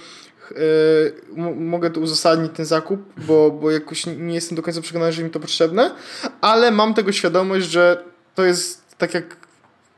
[1.56, 5.30] mogę to uzasadnić ten zakup, bo, bo jakoś nie jestem do końca przekonany, że mi
[5.30, 5.92] to potrzebne,
[6.42, 8.04] ale mam tego świadomość, że
[8.36, 9.38] to jest tak jak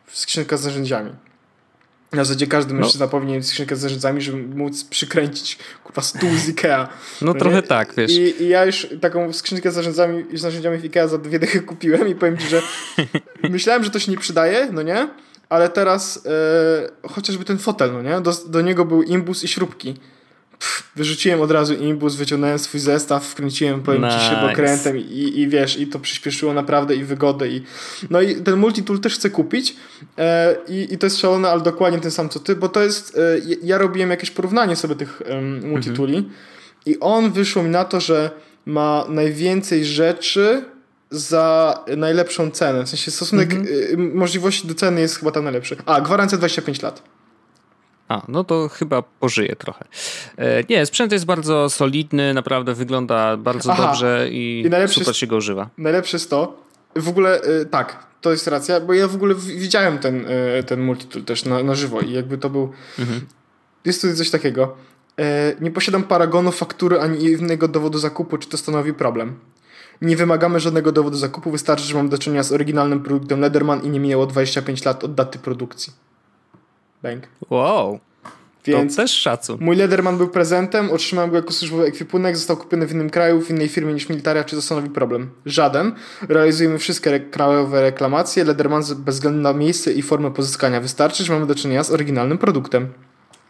[0.08, 1.12] skrzynka z narzędziami.
[2.12, 2.80] Na zasadzie każdy no.
[2.80, 6.88] mężczyzna powinien mieć skrzynkę z narzędziami, żeby móc przykręcić kurwa stół z Ikea.
[7.22, 7.62] No, no trochę nie?
[7.62, 8.12] tak, wiesz.
[8.12, 11.62] I, I, ja już taką skrzynkę z narzędziami, z narzędziami w Ikea za dwie dychy
[11.62, 12.62] kupiłem i powiem ci, że
[13.50, 15.08] myślałem, że to się nie przydaje, no nie?
[15.50, 18.22] Ale teraz e, chociażby ten fotel, no nie?
[18.22, 19.96] Do, do niego był imbus i śrubki
[20.60, 24.19] pff, wyrzuciłem od razu imbus, wyciągnąłem swój zestaw, wkręciłem, powiem nice.
[24.19, 27.63] ci, śrubokrętem i, i wiesz, i to przyspieszyło naprawdę i wygodę i
[28.10, 29.76] no i ten multitool też chcę kupić
[30.17, 33.17] e, i, i to jest szalone, ale dokładnie ten sam co ty, bo to jest,
[33.17, 33.22] e,
[33.63, 36.36] ja robiłem jakieś porównanie sobie tych e, multitooli mhm.
[36.86, 38.32] i on wyszło mi na to, że
[38.65, 40.63] ma najwięcej rzeczy
[41.12, 42.86] za najlepszą cenę.
[42.86, 44.17] W sensie stosunek mhm.
[44.17, 45.76] możliwości do ceny jest chyba tam najlepszy.
[45.86, 47.04] A, gwarancja 25 lat.
[48.10, 49.86] A, no to chyba pożyje trochę.
[50.38, 53.88] E, nie, sprzęt jest bardzo solidny, naprawdę wygląda bardzo Aha.
[53.88, 55.69] dobrze i, I super się go używa.
[55.78, 56.63] Najlepsze jest to,
[56.95, 60.82] w ogóle e, tak, to jest racja, bo ja w ogóle widziałem ten, e, ten
[60.82, 62.72] multitool też na, na żywo i jakby to był...
[63.00, 63.22] Mhm.
[63.86, 64.76] Jest tutaj coś takiego.
[65.62, 69.39] Nie posiadam paragonu, faktury ani innego dowodu zakupu, czy to stanowi problem.
[70.02, 73.89] Nie wymagamy żadnego dowodu zakupu, wystarczy, że mam do czynienia z oryginalnym produktem Lederman i
[73.89, 75.93] nie minęło 25 lat od daty produkcji.
[77.04, 77.24] Bank.
[77.50, 78.00] Wow.
[78.66, 79.58] Więc to też szacun.
[79.62, 83.50] Mój Lederman był prezentem, otrzymałem go jako służbowy ekwipunek, został kupiony w innym kraju, w
[83.50, 85.30] innej firmie niż militaria, czy to stanowi problem?
[85.46, 85.92] Żaden.
[86.30, 88.44] Realizujemy wszystkie re krajowe reklamacje.
[88.44, 92.38] Lederman bez względu na miejsce i formę pozyskania wystarczy, że mamy do czynienia z oryginalnym
[92.38, 92.88] produktem.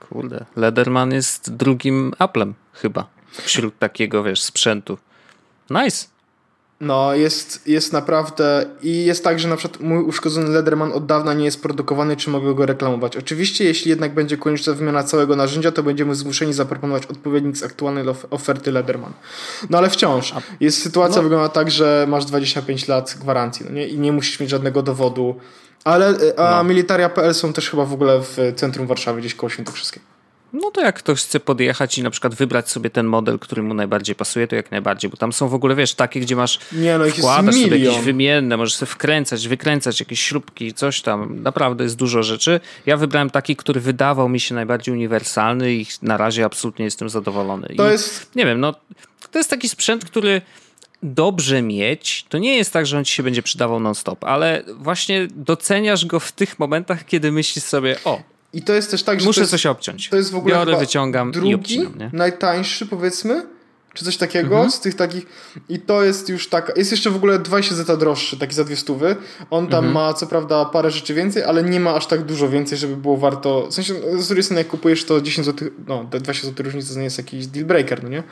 [0.09, 4.97] Kurde, Lederman jest drugim Applem chyba wśród takiego, wiesz, sprzętu.
[5.69, 6.07] Nice.
[6.81, 8.65] No, jest, jest naprawdę.
[8.81, 12.29] I jest tak, że na przykład mój uszkodzony Lederman od dawna nie jest produkowany, czy
[12.29, 13.17] mogę go reklamować.
[13.17, 18.05] Oczywiście, jeśli jednak będzie konieczna wymiana całego narzędzia, to będziemy zmuszeni zaproponować odpowiednik z aktualnej
[18.29, 19.13] oferty Lederman.
[19.69, 20.33] No ale wciąż.
[20.59, 21.23] Jest sytuacja, no.
[21.23, 23.87] wygląda tak, że masz 25 lat gwarancji no nie?
[23.87, 25.35] i nie musisz mieć żadnego dowodu.
[25.83, 26.63] Ale a no.
[26.63, 30.08] militaria.pl są też chyba w ogóle w centrum Warszawy, gdzieś koło Świętokrzyskiej.
[30.53, 33.73] No to jak ktoś chce podjechać i na przykład wybrać sobie ten model, który mu
[33.73, 36.97] najbardziej pasuje, to jak najbardziej, bo tam są w ogóle, wiesz, takie, gdzie masz Nie,
[36.97, 41.43] no wkładasz sobie jakieś wymienne, możesz sobie wkręcać, wykręcać jakieś śrubki, coś tam.
[41.43, 42.59] Naprawdę jest dużo rzeczy.
[42.85, 47.67] Ja wybrałem taki, który wydawał mi się najbardziej uniwersalny i na razie absolutnie jestem zadowolony.
[47.77, 48.35] To I, jest...
[48.35, 48.73] Nie wiem, no
[49.31, 50.41] to jest taki sprzęt, który
[51.03, 55.27] dobrze mieć, to nie jest tak, że on ci się będzie przydawał non-stop, ale właśnie
[55.31, 58.21] doceniasz go w tych momentach, kiedy myślisz sobie, o,
[58.53, 59.25] i to jest też tak, że.
[59.25, 60.09] Muszę coś obciąć.
[60.09, 60.55] To jest w ogóle.
[60.55, 62.09] Biorę, wyciągam drugi, i obcinam, nie?
[62.13, 63.45] najtańszy, powiedzmy.
[63.93, 64.71] Czy coś takiego mhm.
[64.71, 65.25] z tych takich.
[65.69, 66.71] I to jest już tak.
[66.75, 69.15] Jest jeszcze w ogóle 20 zeta droższy, taki za dwie stówy.
[69.49, 69.93] On tam mhm.
[69.93, 73.17] ma co prawda parę rzeczy więcej, ale nie ma aż tak dużo więcej, żeby było
[73.17, 73.67] warto.
[73.67, 76.93] W sensie, z drugiej strony, jak kupujesz to 10 zł, no, te 20 zł różnicy
[76.93, 78.23] to nie jest jakiś deal breaker, no nie?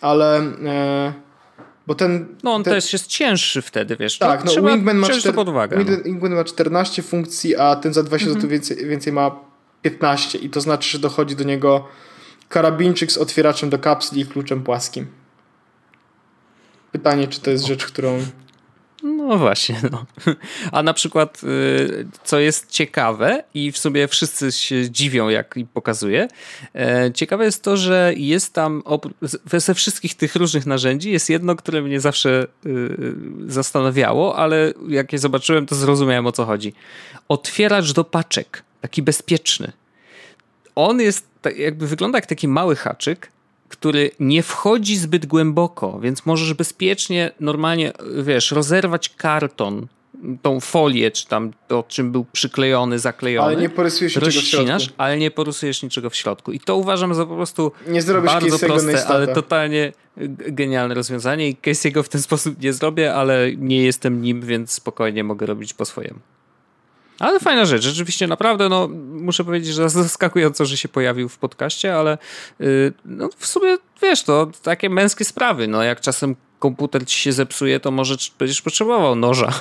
[0.00, 0.38] Ale.
[0.64, 1.12] E,
[1.86, 2.74] bo ten, no on ten...
[2.74, 4.18] też jest cięższy wtedy, wiesz.
[4.18, 5.34] Tak, no, Wingman ma, czter...
[5.34, 6.02] pod uwagę, no.
[6.04, 8.40] Wingman ma 14 funkcji, a ten za 20 mhm.
[8.40, 9.49] zł więcej, więcej ma
[9.82, 11.88] 15 i to znaczy, że dochodzi do niego
[12.48, 15.06] karabinczyk z otwieraczem do kapsli i kluczem płaskim.
[16.92, 18.18] Pytanie, czy to jest rzecz, którą...
[19.02, 20.06] No właśnie, no.
[20.72, 25.66] A na przykład, y, co jest ciekawe i w sobie wszyscy się dziwią, jak i
[25.66, 26.28] pokazuje,
[27.14, 28.82] ciekawe jest to, że jest tam,
[29.52, 32.96] ze wszystkich tych różnych narzędzi jest jedno, które mnie zawsze y,
[33.46, 36.72] zastanawiało, ale jak je zobaczyłem, to zrozumiałem o co chodzi.
[37.28, 39.72] Otwieracz do paczek, taki bezpieczny.
[40.74, 43.32] On jest, jakby wygląda jak taki mały haczyk,
[43.68, 49.86] który nie wchodzi zbyt głęboko, więc możesz bezpiecznie, normalnie, wiesz, rozerwać karton,
[50.42, 53.46] tą folię, czy tam to, czym był przyklejony, zaklejony.
[53.46, 54.94] Ale nie porysujesz niczego w środku.
[54.96, 56.52] ale nie porysujesz niczego w środku.
[56.52, 59.92] I to uważam za po prostu nie zrobisz bardzo proste, ale totalnie
[60.48, 65.24] genialne rozwiązanie i Casey'ego w ten sposób nie zrobię, ale nie jestem nim, więc spokojnie
[65.24, 66.20] mogę robić po swojemu.
[67.20, 71.96] Ale fajna rzecz, rzeczywiście naprawdę, no muszę powiedzieć, że zaskakująco, że się pojawił w podcaście,
[71.96, 72.18] ale
[72.58, 77.32] yy, no, w sumie, wiesz, to takie męskie sprawy, no jak czasem komputer ci się
[77.32, 79.52] zepsuje, to może będziesz potrzebował noża,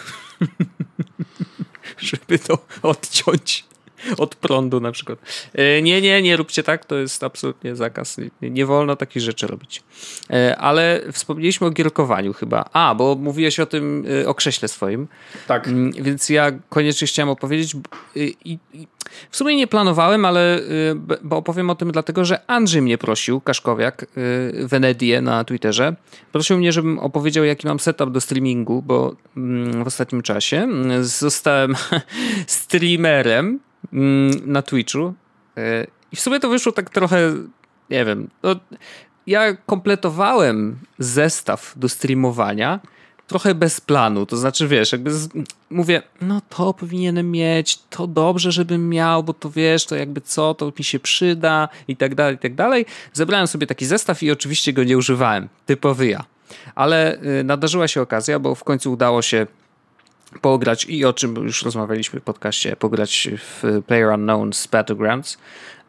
[1.97, 3.68] żeby to odciąć.
[4.17, 5.19] Od prądu na przykład.
[5.53, 8.17] E, nie, nie, nie róbcie tak, to jest absolutnie zakaz.
[8.41, 9.83] Nie, nie wolno takich rzeczy robić.
[10.29, 12.69] E, ale wspomnieliśmy o gierkowaniu chyba.
[12.73, 15.07] A, bo mówiłeś o tym, e, o krześle swoim.
[15.47, 15.67] Tak.
[15.67, 17.75] Mm, więc ja koniecznie chciałem opowiedzieć
[18.15, 18.87] i, i
[19.29, 20.59] w sumie nie planowałem, ale
[21.21, 24.05] bo opowiem o tym dlatego, że Andrzej mnie prosił, Kaszkowiak,
[24.53, 25.95] Venedie na Twitterze,
[26.31, 31.03] prosił mnie, żebym opowiedział, jaki mam setup do streamingu, bo mm, w ostatnim czasie mm,
[31.03, 31.75] zostałem
[32.47, 33.59] streamerem
[34.45, 35.13] na Twitchu.
[35.57, 37.33] E, I w sumie to wyszło tak trochę,
[37.89, 38.55] nie wiem, no,
[39.27, 42.79] ja kompletowałem zestaw do streamowania
[43.29, 44.25] trochę bez planu.
[44.25, 45.29] To znaczy, wiesz, jakby z,
[45.69, 50.53] mówię, no to powinienem mieć, to dobrze, żebym miał, bo to wiesz, to jakby co,
[50.53, 52.85] to mi się przyda i tak dalej, i tak dalej.
[53.13, 55.49] Zebrałem sobie taki zestaw i oczywiście go nie używałem.
[55.65, 56.23] Typowy ja.
[56.75, 59.47] Ale y, nadarzyła się okazja, bo w końcu udało się
[60.41, 65.37] pograć i o czym już rozmawialiśmy w podcaście, pograć w Player Unknown's Battlegrounds,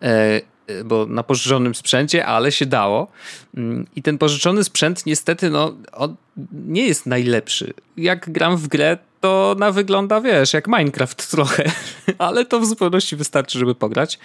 [0.03, 0.41] e,
[0.85, 3.09] bo na pożyczonym sprzęcie, ale się dało.
[3.57, 5.75] Mm, I ten pożyczony sprzęt niestety no,
[6.53, 7.75] nie jest najlepszy.
[7.97, 11.65] Jak gram w grę, to ona wygląda, wiesz, jak Minecraft trochę,
[12.19, 14.19] ale to w zupełności wystarczy, żeby pograć.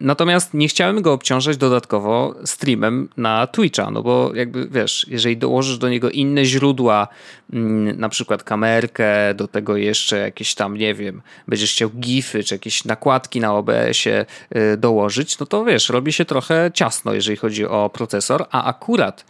[0.00, 5.78] Natomiast nie chciałem go obciążać dodatkowo streamem na Twitcha, no bo jakby wiesz, jeżeli dołożysz
[5.78, 7.08] do niego inne źródła,
[7.52, 12.54] mm, na przykład kamerkę, do tego jeszcze jakieś tam, nie wiem, będziesz chciał gify czy
[12.54, 17.66] jakieś nakładki na OBS-ie y, dołożyć, no to wiesz, robi się trochę ciasno, jeżeli chodzi
[17.66, 19.24] o procesor, a akurat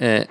[0.00, 0.26] y,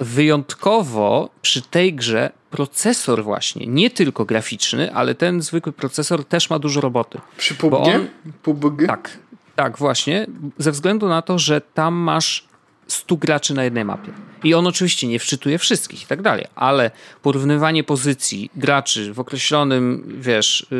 [0.00, 6.58] wyjątkowo przy tej grze procesor właśnie, nie tylko graficzny, ale ten zwykły procesor też ma
[6.58, 7.18] dużo roboty.
[7.36, 7.74] Przy PUBG?
[7.74, 8.06] On,
[8.42, 8.86] PUBG?
[8.86, 9.18] Tak,
[9.56, 10.26] tak właśnie,
[10.58, 12.44] ze względu na to, że tam masz
[12.86, 14.12] 100 graczy na jednej mapie.
[14.44, 16.90] I on oczywiście nie wczytuje wszystkich i tak dalej, ale
[17.22, 20.78] porównywanie pozycji graczy w określonym, wiesz, yy,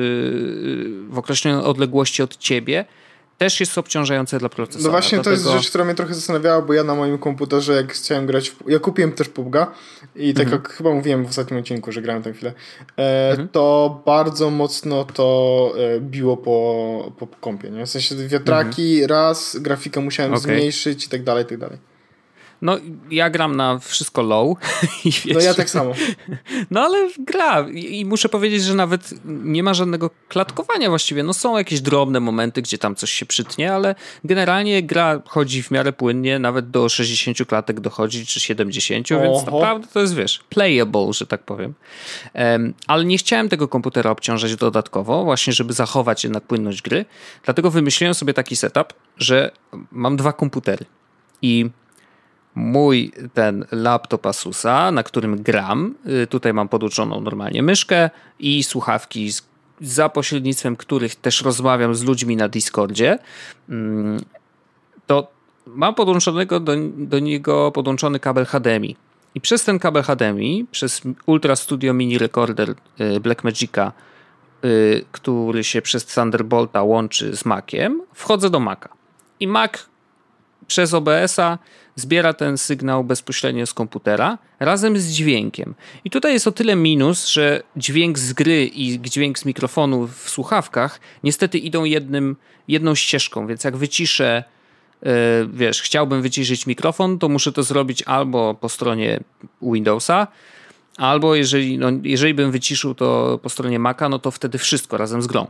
[1.09, 2.85] w określonej odległości od ciebie
[3.40, 4.85] też jest obciążające dla procesora.
[4.85, 7.92] No właśnie to jest rzecz, która mnie trochę zastanawiała, bo ja na moim komputerze, jak
[7.92, 8.57] chciałem grać, w...
[8.68, 9.66] ja kupiłem też PUBG'a
[10.16, 10.62] i tak mhm.
[10.62, 12.53] jak chyba mówiłem w ostatnim odcinku, że grałem tę chwilę,
[12.96, 13.48] e, mhm.
[13.48, 17.87] to bardzo mocno to e, biło po, po kompie, nie?
[17.87, 19.11] W sensie wiatraki mhm.
[19.11, 20.42] raz, grafikę musiałem okay.
[20.42, 21.89] zmniejszyć i tak dalej, i tak dalej.
[22.62, 22.77] No,
[23.11, 24.59] ja gram na wszystko low.
[25.05, 25.92] I wiesz, no ja tak samo.
[26.70, 31.23] No ale gra i muszę powiedzieć, że nawet nie ma żadnego klatkowania właściwie.
[31.23, 33.94] No są jakieś drobne momenty, gdzie tam coś się przytnie, ale
[34.25, 39.23] generalnie gra chodzi w miarę płynnie, nawet do 60 klatek dochodzi, czy 70, Oho.
[39.23, 41.75] więc naprawdę to jest, wiesz, playable, że tak powiem.
[42.35, 47.05] Um, ale nie chciałem tego komputera obciążać dodatkowo, właśnie żeby zachować jednak płynność gry,
[47.44, 49.51] dlatego wymyśliłem sobie taki setup, że
[49.92, 50.85] mam dwa komputery
[51.42, 51.70] i
[52.55, 55.95] mój ten laptop Asusa, na którym gram.
[56.23, 59.31] Y, tutaj mam podłączoną normalnie myszkę i słuchawki,
[59.81, 63.19] za pośrednictwem których też rozmawiam z ludźmi na Discordzie.
[63.69, 64.21] Mm,
[65.07, 65.29] to
[65.67, 68.97] mam podłączonego do, do niego podłączony kabel HDMI.
[69.35, 73.93] I przez ten kabel HDMI, przez Ultra Studio Mini Recorder y, Blackmagica,
[74.65, 78.89] y, który się przez Thunderbolta łączy z Maciem, wchodzę do Maca.
[79.41, 79.73] I Mac
[80.67, 81.59] przez OBS-a
[81.96, 85.74] zbiera ten sygnał bezpośrednio z komputera razem z dźwiękiem.
[86.05, 90.31] I tutaj jest o tyle minus, że dźwięk z gry i dźwięk z mikrofonu w
[90.31, 92.37] słuchawkach niestety idą jednym,
[92.68, 94.44] jedną ścieżką, więc jak wyciszę
[95.03, 95.11] yy,
[95.53, 99.20] wiesz, chciałbym wyciszyć mikrofon, to muszę to zrobić albo po stronie
[99.62, 100.26] Windowsa,
[101.01, 105.23] Albo jeżeli, no, jeżeli bym wyciszył to po stronie Maca, no to wtedy wszystko razem
[105.23, 105.47] z grą.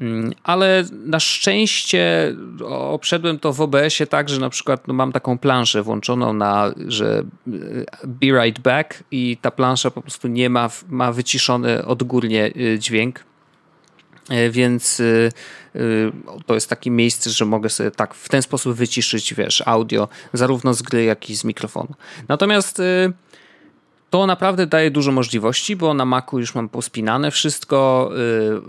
[0.00, 2.34] Mm, ale na szczęście
[2.68, 7.18] obszedłem to w OBS-ie tak, że na przykład no, mam taką planszę włączoną na, że
[7.18, 7.52] e,
[8.06, 13.24] be right back i ta plansza po prostu nie ma, ma wyciszony odgórnie e, dźwięk.
[14.30, 15.02] E, więc
[16.46, 20.74] to jest takie miejsce, że mogę sobie tak w ten sposób wyciszyć, wiesz, audio zarówno
[20.74, 21.94] z gry, jak i z mikrofonu.
[22.28, 22.82] Natomiast
[24.14, 28.10] to naprawdę daje dużo możliwości, bo na Macu już mam pospinane wszystko.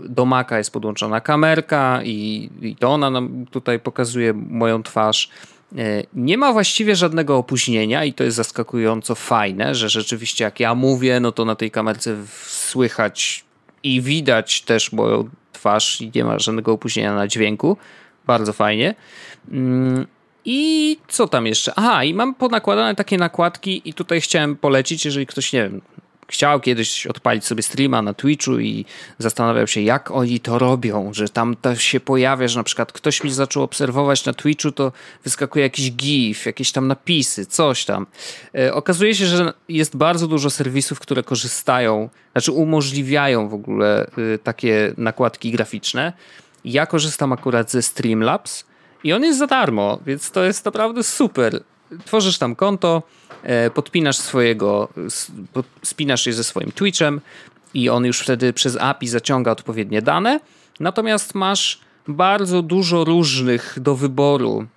[0.05, 5.29] Y, do Maca jest podłączona kamerka i, i to ona nam tutaj pokazuje moją twarz.
[5.73, 10.75] Y, nie ma właściwie żadnego opóźnienia i to jest zaskakująco fajne, że rzeczywiście jak ja
[10.75, 12.15] mówię, no to na tej kamerce
[12.47, 13.45] słychać
[13.84, 17.77] i widać też moją twarz i nie ma żadnego opóźnienia na dźwięku.
[18.27, 18.95] Bardzo fajnie.
[20.45, 21.73] I co tam jeszcze?
[21.75, 25.81] Aha, i mam ponakładane takie nakładki i tutaj chciałem polecić, jeżeli ktoś, nie wiem,
[26.27, 28.86] chciał kiedyś odpalić sobie streama na Twitchu i
[29.17, 33.23] zastanawiał się, jak oni to robią, że tam to się pojawia, że na przykład ktoś
[33.23, 34.91] mi zaczął obserwować na Twitchu, to
[35.23, 38.08] wyskakuje jakiś GIF, jakieś tam napisy, coś tam.
[38.55, 44.39] E, okazuje się, że jest bardzo dużo serwisów, które korzystają, znaczy umożliwiają w ogóle y,
[44.43, 46.13] takie nakładki graficzne.
[46.65, 48.65] Ja korzystam akurat ze Streamlabs
[49.06, 51.63] i on jest za darmo, więc to jest naprawdę super.
[52.06, 53.04] Tworzysz tam konto,
[53.44, 54.89] e, podpinasz swojego,
[55.84, 57.22] spinasz je ze swoim Twitchem
[57.74, 60.39] i on już wtedy przez API zaciąga odpowiednie dane.
[60.80, 64.68] Natomiast masz bardzo dużo różnych do wyboru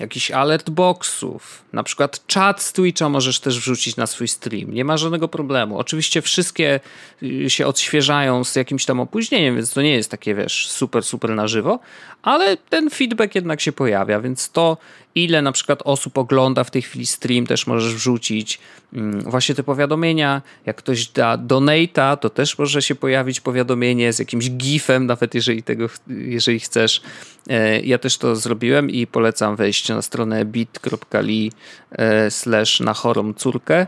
[0.00, 4.74] jakichś alert boxów, na przykład chat z Twitcha możesz też wrzucić na swój stream.
[4.74, 5.78] Nie ma żadnego problemu.
[5.78, 6.80] Oczywiście wszystkie
[7.22, 11.30] y, się odświeżają z jakimś tam opóźnieniem, więc to nie jest takie, wiesz, super, super
[11.30, 11.78] na żywo,
[12.22, 14.76] ale ten feedback jednak się pojawia, więc to
[15.24, 18.58] ile na przykład osób ogląda w tej chwili stream też możesz wrzucić.
[18.92, 24.18] Mm, właśnie te powiadomienia, jak ktoś da donata, to też może się pojawić powiadomienie z
[24.18, 27.02] jakimś gifem, nawet jeżeli tego, jeżeli chcesz.
[27.48, 31.50] E, ja też to zrobiłem i polecam wejść na stronę bit.ly
[31.92, 33.86] e, slash na chorą córkę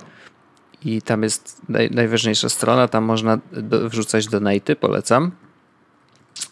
[0.85, 5.31] i tam jest naj, najważniejsza strona, tam można do, wrzucać donaty, polecam.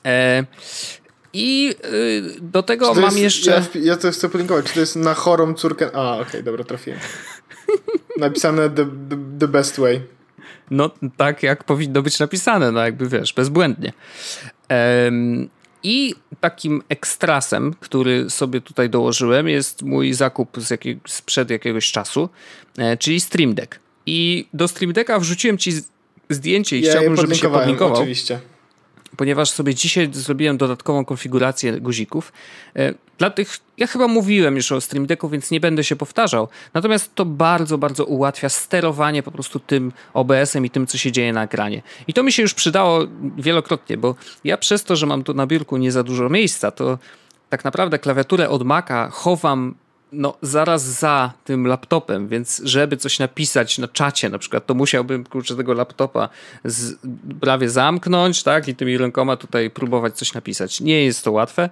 [0.04, 0.44] E,
[1.32, 3.50] i y, do tego mam jest, jeszcze.
[3.50, 4.66] Ja, ja, to chcę polinkować.
[4.66, 5.90] Czy to jest na chorą córkę.
[5.96, 6.98] A, okej, okay, dobra, trafiłem.
[8.16, 10.00] Napisane the, the, the, best way.
[10.70, 13.92] No, tak jak powinno być napisane, no jakby wiesz, bezbłędnie.
[14.70, 15.48] Um,
[15.82, 22.28] I takim ekstrasem, który sobie tutaj dołożyłem, jest mój zakup z jakiego, sprzed jakiegoś czasu,
[22.78, 23.80] e, czyli Stream Deck.
[24.06, 25.72] I do Stream Decka wrzuciłem ci
[26.30, 27.96] zdjęcie i ja chciałbym, żeby się podlinkował.
[27.96, 28.40] Oczywiście
[29.18, 32.32] ponieważ sobie dzisiaj zrobiłem dodatkową konfigurację guzików.
[32.76, 36.48] E, dla tych, ja chyba mówiłem już o Stream Decku, więc nie będę się powtarzał.
[36.74, 41.32] Natomiast to bardzo, bardzo ułatwia sterowanie po prostu tym OBS-em i tym, co się dzieje
[41.32, 41.82] na ekranie.
[42.06, 43.00] I to mi się już przydało
[43.38, 46.98] wielokrotnie, bo ja przez to, że mam tu na biurku nie za dużo miejsca, to
[47.48, 49.74] tak naprawdę klawiaturę od Maca chowam
[50.12, 55.24] no, zaraz za tym laptopem, więc żeby coś napisać na czacie na przykład, to musiałbym
[55.24, 56.28] kurczę tego laptopa
[56.64, 56.98] z,
[57.40, 60.80] prawie zamknąć, tak, i tymi rękoma tutaj próbować coś napisać.
[60.80, 61.70] Nie jest to łatwe,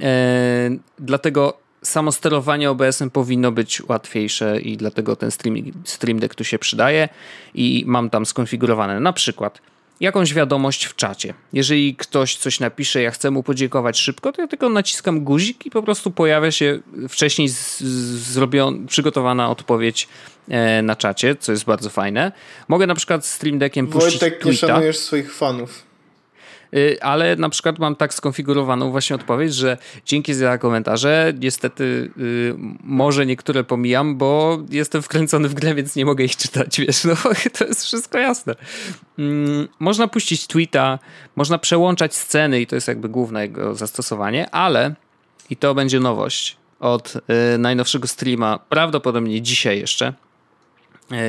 [0.00, 6.44] e, dlatego samo sterowanie OBS-em powinno być łatwiejsze i dlatego ten stream, stream Deck tu
[6.44, 7.08] się przydaje
[7.54, 9.60] i mam tam skonfigurowane na przykład
[10.02, 11.34] jakąś wiadomość w czacie.
[11.52, 15.70] Jeżeli ktoś coś napisze, ja chcę mu podziękować szybko, to ja tylko naciskam guzik i
[15.70, 17.48] po prostu pojawia się wcześniej
[18.32, 20.08] zrobiona, przygotowana odpowiedź
[20.48, 22.32] e, na czacie, co jest bardzo fajne.
[22.68, 25.91] Mogę na przykład Stream Deckiem puścić Wojtek, nie szanujesz swoich fanów.
[26.76, 32.54] Y, ale na przykład mam tak skonfigurowaną właśnie odpowiedź, że dzięki za komentarze niestety y,
[32.84, 37.14] może niektóre pomijam, bo jestem wkręcony w grę, więc nie mogę ich czytać, wiesz, no
[37.58, 38.54] to jest wszystko jasne.
[39.18, 40.98] Mm, można puścić tweeta,
[41.36, 44.94] można przełączać sceny i to jest jakby główne jego zastosowanie, ale
[45.50, 47.16] i to będzie nowość od
[47.54, 50.12] y, najnowszego streama, prawdopodobnie dzisiaj jeszcze,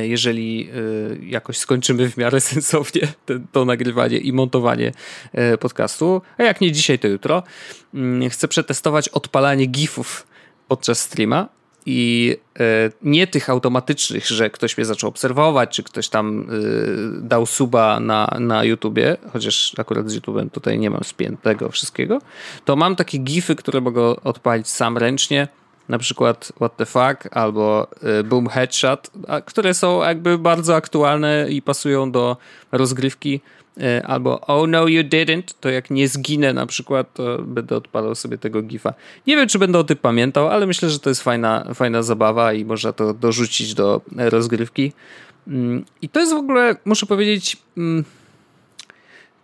[0.02, 3.00] jeżeli e, jakoś skończymy w miarę sensownie
[3.52, 4.92] to, nagrywanie i montowanie
[5.32, 7.42] e, podcastu, a jak nie dzisiaj, to jutro,
[7.94, 10.26] mm, chcę przetestować odpalanie GIFów
[10.68, 11.48] podczas streama
[11.86, 12.36] i
[13.02, 16.46] nie tych automatycznych, że ktoś mnie zaczął obserwować, czy ktoś tam
[17.20, 22.18] dał suba na, na YouTubie, chociaż akurat z YouTubem tutaj nie mam spiętego wszystkiego,
[22.64, 25.48] to mam takie GIFy, które mogę odpalić sam ręcznie
[25.88, 27.88] na przykład What the Fuck albo
[28.20, 29.10] y, Boom Headshot,
[29.44, 32.36] które są jakby bardzo aktualne i pasują do
[32.72, 33.40] rozgrywki.
[33.78, 38.14] Y, albo Oh no you didn't, to jak nie zginę na przykład, to będę odpalał
[38.14, 38.94] sobie tego gifa.
[39.26, 42.52] Nie wiem, czy będę o tym pamiętał, ale myślę, że to jest fajna, fajna zabawa
[42.52, 44.92] i można to dorzucić do rozgrywki.
[45.48, 48.04] Mm, I to jest w ogóle, muszę powiedzieć, mm,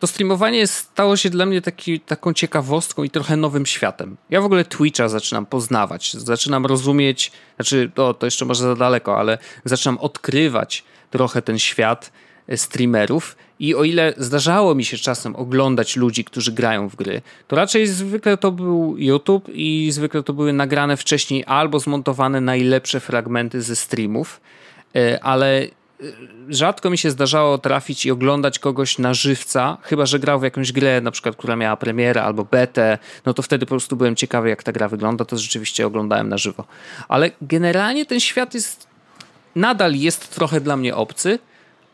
[0.01, 4.17] to streamowanie stało się dla mnie taki, taką ciekawostką i trochę nowym światem.
[4.31, 9.39] Ja w ogóle Twitcha zaczynam poznawać, zaczynam rozumieć, znaczy to, jeszcze może za daleko, ale
[9.65, 12.13] zaczynam odkrywać trochę ten świat
[12.49, 17.23] e, streamerów i o ile zdarzało mi się czasem oglądać ludzi, którzy grają w gry,
[17.49, 23.01] to raczej zwykle to był YouTube i zwykle to były nagrane wcześniej albo zmontowane najlepsze
[23.01, 24.41] fragmenty ze streamów,
[24.97, 25.69] e, ale
[26.49, 30.73] rzadko mi się zdarzało trafić i oglądać kogoś na żywca, chyba że grał w jakąś
[30.73, 34.49] grę, na przykład, która miała premierę albo betę, no to wtedy po prostu byłem ciekawy,
[34.49, 36.65] jak ta gra wygląda, to rzeczywiście oglądałem na żywo.
[37.09, 38.87] Ale generalnie ten świat jest,
[39.57, 41.39] nadal jest trochę dla mnie obcy,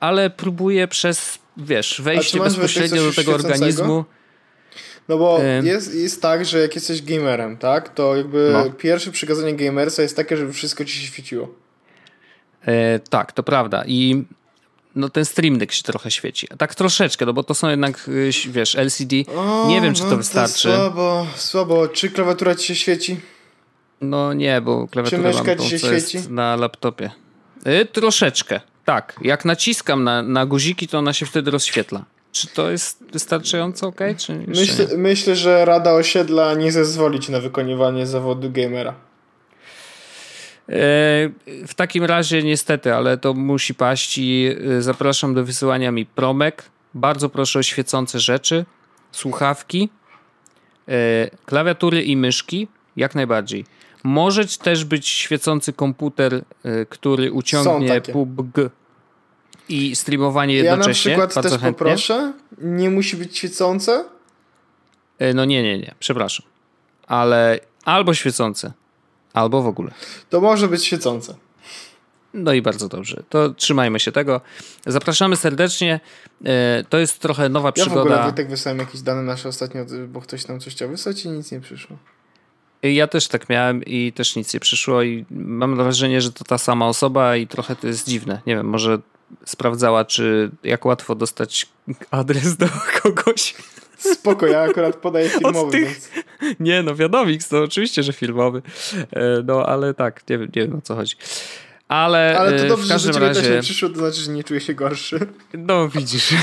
[0.01, 4.05] ale próbuję przez, wiesz, wejście bezpośrednio do tego organizmu.
[5.09, 8.71] No bo jest, jest tak, że jak jesteś gamerem, tak, to jakby no.
[8.71, 11.66] pierwsze przykazanie gamersa jest takie, żeby wszystko ci się świeciło.
[12.67, 13.85] E, tak, to prawda.
[13.87, 14.25] I
[14.97, 16.49] no ten Stream Deck się trochę świeci.
[16.59, 19.17] Tak troszeczkę, no bo to są jednak, y, wiesz, LCD.
[19.37, 20.69] O, nie wiem, czy to no wystarczy.
[20.69, 21.89] To słabo, słabo.
[21.89, 23.21] Czy klawiatura ci się świeci?
[24.01, 26.19] No nie, bo klawiatura Czy myszka ci się świeci?
[26.29, 27.11] na laptopie.
[27.67, 29.17] Y, troszeczkę, tak.
[29.23, 32.05] Jak naciskam na, na guziki, to ona się wtedy rozświetla.
[32.33, 34.01] Czy to jest wystarczająco ok?
[34.17, 38.95] Czy myślę, myślę, że Rada Osiedla nie zezwolić na wykonywanie zawodu gamera.
[40.69, 44.49] W takim razie niestety, ale to musi paść i
[44.79, 46.63] y, zapraszam do wysyłania mi promek.
[46.95, 48.65] Bardzo proszę o świecące rzeczy,
[49.13, 49.89] słuchawki,
[50.89, 50.93] y,
[51.47, 53.65] klawiatury i myszki, jak najbardziej.
[54.05, 56.45] Może też być świecący komputer,
[56.89, 58.71] który uciągnie PUBG
[59.69, 61.13] i streamowanie jednocześnie.
[61.13, 61.73] Ja na przykład też chętnie.
[61.73, 62.33] poproszę.
[62.59, 64.05] Nie musi być świecące?
[65.35, 66.47] No nie, nie, nie, przepraszam.
[67.07, 68.73] Ale albo świecące,
[69.37, 69.91] Albo w ogóle.
[70.31, 71.35] To może być świecące.
[72.35, 73.23] No i bardzo dobrze.
[73.29, 74.41] To trzymajmy się tego.
[74.87, 76.01] Zapraszamy serdecznie.
[76.45, 77.97] E, to jest trochę nowa przygoda.
[77.97, 81.25] Ja w ogóle Wojtek wysłałem jakieś dane nasze ostatnio, bo ktoś nam coś chciał wysłać
[81.25, 81.97] i nic nie przyszło.
[82.83, 86.59] Ja też tak miałem i też nic nie przyszło i mam wrażenie, że to ta
[86.59, 88.41] sama osoba i trochę to jest dziwne.
[88.47, 88.99] Nie wiem, może
[89.45, 91.67] sprawdzała, czy jak łatwo dostać
[92.11, 92.67] adres do
[93.03, 93.55] kogoś.
[93.97, 95.73] Spoko, ja akurat podaję filmowy.
[95.73, 95.89] Tych...
[95.89, 96.11] Więc...
[96.61, 98.63] Nie, no Wiadomix, to oczywiście, że filmowy.
[99.13, 101.17] E, no, ale tak, nie, nie wiem o co chodzi.
[101.89, 103.41] Ale, ale to e, dobrze, w każdym że razie...
[103.43, 105.19] też nie przyszło, to znaczy, że nie czuję się gorszy.
[105.55, 106.35] No, widzisz.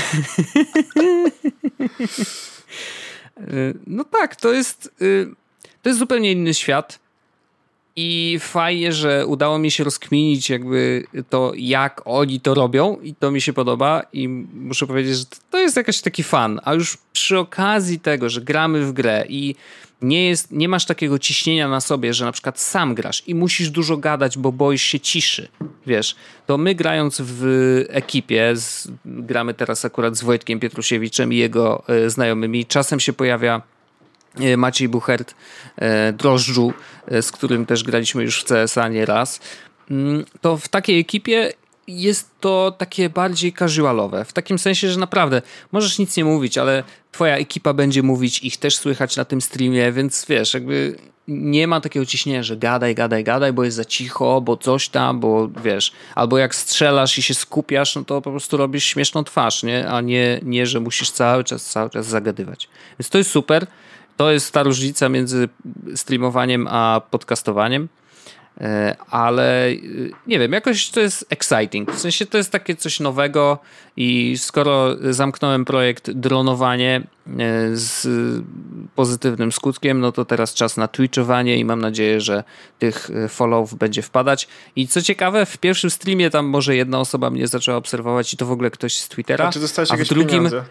[3.36, 4.94] E, no tak, to jest,
[5.82, 6.98] to jest zupełnie inny świat.
[7.96, 13.30] I fajnie, że udało mi się rozkminić jakby to, jak oni to robią i to
[13.30, 16.60] mi się podoba i muszę powiedzieć, że to jest jakiś taki fan.
[16.64, 19.54] A już przy okazji tego, że gramy w grę i
[20.02, 23.70] nie, jest, nie masz takiego ciśnienia na sobie, że na przykład sam grasz i musisz
[23.70, 25.48] dużo gadać, bo boisz się ciszy,
[25.86, 26.16] wiesz,
[26.46, 27.44] to my grając w
[27.88, 33.62] ekipie, z, gramy teraz akurat z Wojtkiem Pietrusiewiczem i jego y, znajomymi, czasem się pojawia
[34.40, 35.34] E, Maciej Buchert,
[35.76, 36.72] e, Drożdżu,
[37.22, 39.40] z którym też graliśmy już w CSA nie raz,
[39.90, 41.52] mm, to w takiej ekipie
[41.86, 44.24] jest to takie bardziej casualowe.
[44.24, 45.42] W takim sensie, że naprawdę
[45.72, 46.82] możesz nic nie mówić, ale
[47.12, 50.96] twoja ekipa będzie mówić, ich też słychać na tym streamie, więc wiesz, jakby
[51.28, 55.20] nie ma takiego ciśnienia, że gadaj, gadaj, gadaj, bo jest za cicho, bo coś tam,
[55.20, 59.62] bo wiesz, albo jak strzelasz i się skupiasz, no to po prostu robisz śmieszną twarz,
[59.62, 59.88] nie?
[59.88, 62.68] A nie, nie że musisz cały czas, cały czas zagadywać.
[62.98, 63.66] Więc to jest super.
[64.16, 65.48] To jest ta różnica między
[65.94, 67.88] streamowaniem a podcastowaniem.
[68.60, 69.76] E, ale e,
[70.26, 71.92] nie wiem, jakoś to jest exciting.
[71.92, 73.58] W sensie to jest takie coś nowego
[73.96, 77.40] i skoro zamknąłem projekt dronowanie e,
[77.72, 78.06] z
[78.94, 82.44] pozytywnym skutkiem, no to teraz czas na twitchowanie i mam nadzieję, że
[82.78, 84.48] tych followów będzie wpadać.
[84.76, 88.46] I co ciekawe, w pierwszym streamie tam może jedna osoba mnie zaczęła obserwować i to
[88.46, 89.48] w ogóle ktoś z Twittera.
[89.48, 90.64] A czy dostałeś a w drugim pieniądze?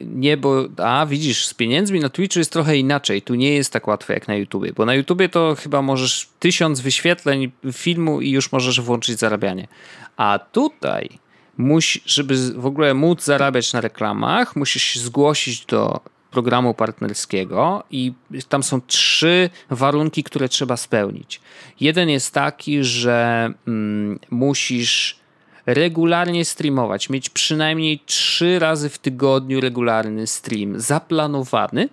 [0.00, 3.22] Nie, bo a widzisz, z pieniędzmi na Twitchu jest trochę inaczej.
[3.22, 6.80] Tu nie jest tak łatwo jak na YouTubie, bo na YouTubie to chyba możesz tysiąc
[6.80, 9.68] wyświetleń filmu i już możesz włączyć zarabianie.
[10.16, 11.08] A tutaj
[11.56, 18.12] musi, żeby w ogóle móc zarabiać na reklamach, musisz zgłosić do programu partnerskiego i
[18.48, 21.40] tam są trzy warunki, które trzeba spełnić.
[21.80, 25.21] Jeden jest taki, że mm, musisz
[25.66, 31.88] regularnie streamować, mieć przynajmniej trzy razy w tygodniu regularny stream zaplanowany.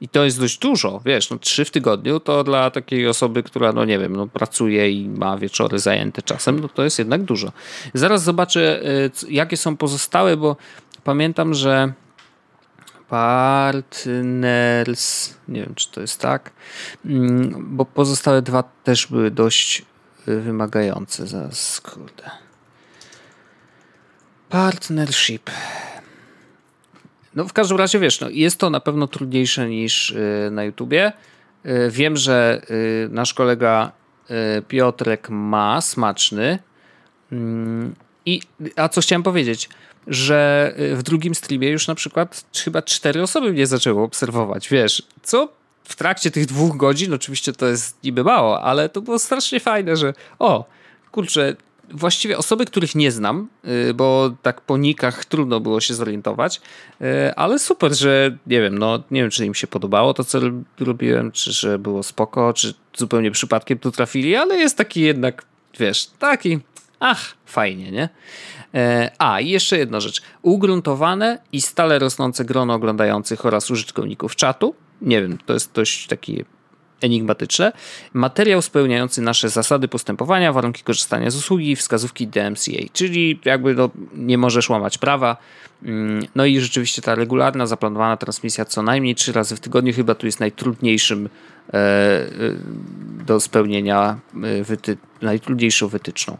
[0.00, 3.72] I to jest dość dużo, wiesz, no trzy w tygodniu to dla takiej osoby, która,
[3.72, 7.52] no nie wiem, no pracuje i ma wieczory zajęte czasem, no to jest jednak dużo.
[7.94, 10.56] Zaraz zobaczę, y, jakie są pozostałe, bo
[11.04, 11.92] pamiętam, że
[13.08, 14.14] partners,
[15.48, 16.50] nie wiem, czy to jest tak,
[17.04, 19.82] mm, bo pozostałe dwa też były dość
[20.28, 21.26] y, wymagające.
[21.26, 22.41] Zaraz, kurde.
[24.52, 25.50] Partnership.
[27.34, 31.12] No w każdym razie wiesz, no, jest to na pewno trudniejsze niż y, na YouTubie.
[31.66, 33.92] Y, wiem, że y, nasz kolega
[34.68, 36.58] Piotrek ma smaczny.
[37.32, 37.94] Mm,
[38.26, 38.40] I,
[38.76, 39.68] a co chciałem powiedzieć,
[40.06, 45.52] że w drugim streamie już na przykład chyba cztery osoby mnie zaczęły obserwować, wiesz, co
[45.84, 49.96] w trakcie tych dwóch godzin, oczywiście to jest niby mało, ale to było strasznie fajne,
[49.96, 50.64] że o,
[51.10, 51.56] kurczę,
[51.92, 53.48] właściwie osoby, których nie znam,
[53.90, 56.60] y, bo tak po nikach trudno było się zorientować,
[57.00, 60.40] y, ale super, że nie wiem, no nie wiem, czy im się podobało to, co
[60.80, 65.44] robiłem, czy że było spoko, czy zupełnie przypadkiem tu trafili, ale jest taki jednak,
[65.78, 66.58] wiesz, taki,
[67.00, 68.08] ach, fajnie, nie?
[68.74, 70.22] E, a, i jeszcze jedna rzecz.
[70.42, 74.74] Ugruntowane i stale rosnące grono oglądających oraz użytkowników czatu.
[75.02, 76.44] Nie wiem, to jest dość taki
[77.02, 77.72] enigmatyczne.
[78.12, 84.38] Materiał spełniający nasze zasady postępowania, warunki korzystania z usługi, wskazówki DMCA, czyli jakby no, nie
[84.38, 85.36] możesz łamać prawa.
[85.82, 90.14] Mm, no i rzeczywiście ta regularna, zaplanowana transmisja co najmniej trzy razy w tygodniu chyba
[90.14, 91.28] tu jest najtrudniejszym
[93.26, 96.36] do spełnienia, e, wyty, najtrudniejszą wytyczną.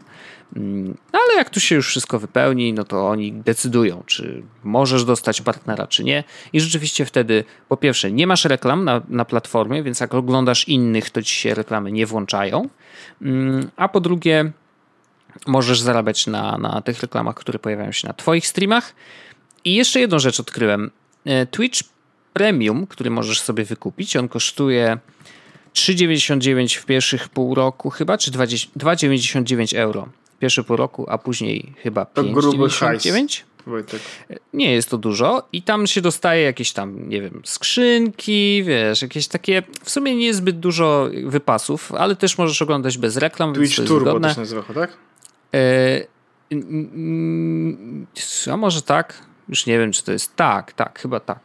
[0.55, 5.41] Mm, ale jak tu się już wszystko wypełni, no to oni decydują, czy możesz dostać
[5.41, 6.23] partnera, czy nie.
[6.53, 11.09] I rzeczywiście wtedy, po pierwsze, nie masz reklam na, na platformie, więc jak oglądasz innych,
[11.09, 12.69] to ci się reklamy nie włączają.
[13.21, 14.51] Mm, a po drugie,
[15.47, 18.95] możesz zarabiać na, na tych reklamach, które pojawiają się na Twoich streamach.
[19.65, 20.91] I jeszcze jedną rzecz odkryłem.
[21.25, 21.83] E, Twitch
[22.33, 24.97] Premium, który możesz sobie wykupić, on kosztuje
[25.73, 30.09] 3,99 w pierwszych pół roku chyba, czy 2,99 euro
[30.43, 33.41] pierwszy pół roku, a później chyba 5,99.
[33.65, 34.01] Wojtek.
[34.53, 39.27] Nie jest to dużo i tam się dostaje jakieś tam, nie wiem, skrzynki, wiesz, jakieś
[39.27, 43.53] takie, w sumie nie jest zbyt dużo wypasów, ale też możesz oglądać bez reklam.
[43.53, 44.97] Twitch więc Turbo też nazywa, tak?
[45.53, 46.07] E,
[48.51, 49.13] a może tak?
[49.49, 51.39] Już nie wiem, czy to jest tak, tak, chyba tak.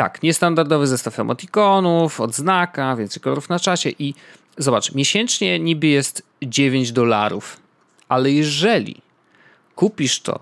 [0.00, 4.14] Tak, niestandardowy zestaw emotikonów, odznaka, więcej kolorów na czasie i
[4.58, 7.60] zobacz, miesięcznie niby jest 9 dolarów
[8.10, 9.02] ale jeżeli
[9.74, 10.40] kupisz to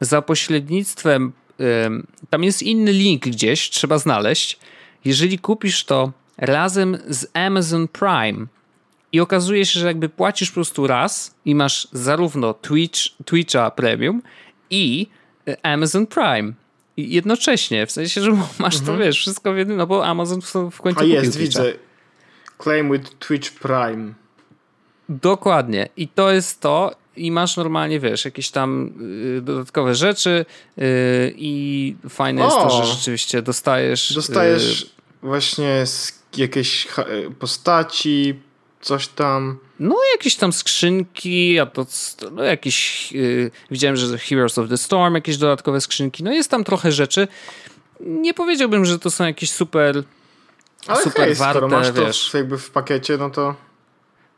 [0.00, 1.32] za pośrednictwem,
[2.30, 4.58] tam jest inny link gdzieś, trzeba znaleźć.
[5.04, 8.46] Jeżeli kupisz to razem z Amazon Prime
[9.12, 14.22] i okazuje się, że jakby płacisz po prostu raz i masz zarówno Twitch, Twitcha Premium
[14.70, 15.06] i
[15.48, 16.52] e, Amazon Prime.
[17.08, 18.84] Jednocześnie, w sensie, że masz mhm.
[18.84, 20.40] to, wiesz, wszystko w jednym, no bo Amazon
[20.70, 21.72] w końcu A jest, widzę.
[22.62, 24.14] Claim with Twitch Prime.
[25.08, 25.88] Dokładnie.
[25.96, 28.92] I to jest to i masz normalnie, wiesz, jakieś tam
[29.36, 30.44] y, dodatkowe rzeczy
[30.78, 30.82] y,
[31.36, 34.12] i fajne o, jest to, że rzeczywiście dostajesz...
[34.12, 34.86] Dostajesz y,
[35.22, 35.84] właśnie
[36.36, 36.88] jakieś
[37.38, 38.40] postaci,
[38.80, 39.58] coś tam.
[39.80, 41.86] No, jakieś tam skrzynki, a to
[42.32, 43.12] no, jakieś.
[43.12, 46.24] Yy, widziałem, że Heroes of the Storm, jakieś dodatkowe skrzynki.
[46.24, 47.28] No, jest tam trochę rzeczy.
[48.00, 50.02] Nie powiedziałbym, że to są jakieś super.
[50.86, 52.34] Ale super hej, warte, skoro masz to wiesz.
[52.34, 53.54] jakby w pakiecie, no to.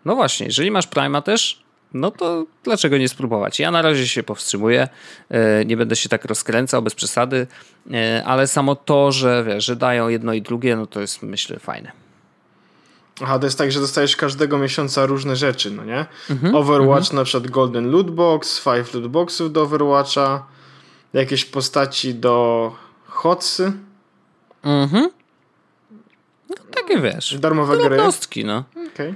[0.05, 1.63] No właśnie, jeżeli masz Prima też,
[1.95, 3.61] no to dlaczego nie spróbować?
[3.61, 4.89] Ja na razie się powstrzymuję,
[5.31, 7.47] e, nie będę się tak rozkręcał bez przesady,
[7.93, 11.59] e, ale samo to, że wiesz, że dają jedno i drugie, no to jest myślę
[11.59, 12.02] fajne.
[13.21, 16.07] Aha, to jest tak, że dostajesz każdego miesiąca różne rzeczy, no nie?
[16.31, 17.17] Mhm, Overwatch mhm.
[17.17, 20.47] na przykład Golden Loot Box, Five Loot Boxów do Overwatcha,
[21.13, 22.73] jakieś postaci do
[23.07, 23.73] Hotsy.
[24.63, 25.11] Mhm.
[26.51, 27.39] No, takie wiesz.
[27.39, 27.99] Darmowe gry.
[28.45, 28.65] no.
[28.71, 28.89] Okej.
[28.95, 29.15] Okay.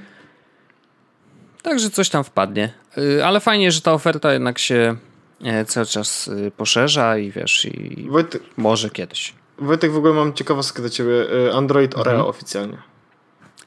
[1.62, 2.72] Także coś tam wpadnie.
[2.99, 4.97] Y, ale fajnie, że ta oferta jednak się
[5.44, 9.34] e, cały czas y, poszerza i wiesz, i Wojtek, może kiedyś.
[9.59, 11.32] Wojtek, w ogóle mam ciekawostkę do ciebie.
[11.49, 12.30] Y, Android Oreo mhm.
[12.30, 12.78] oficjalnie.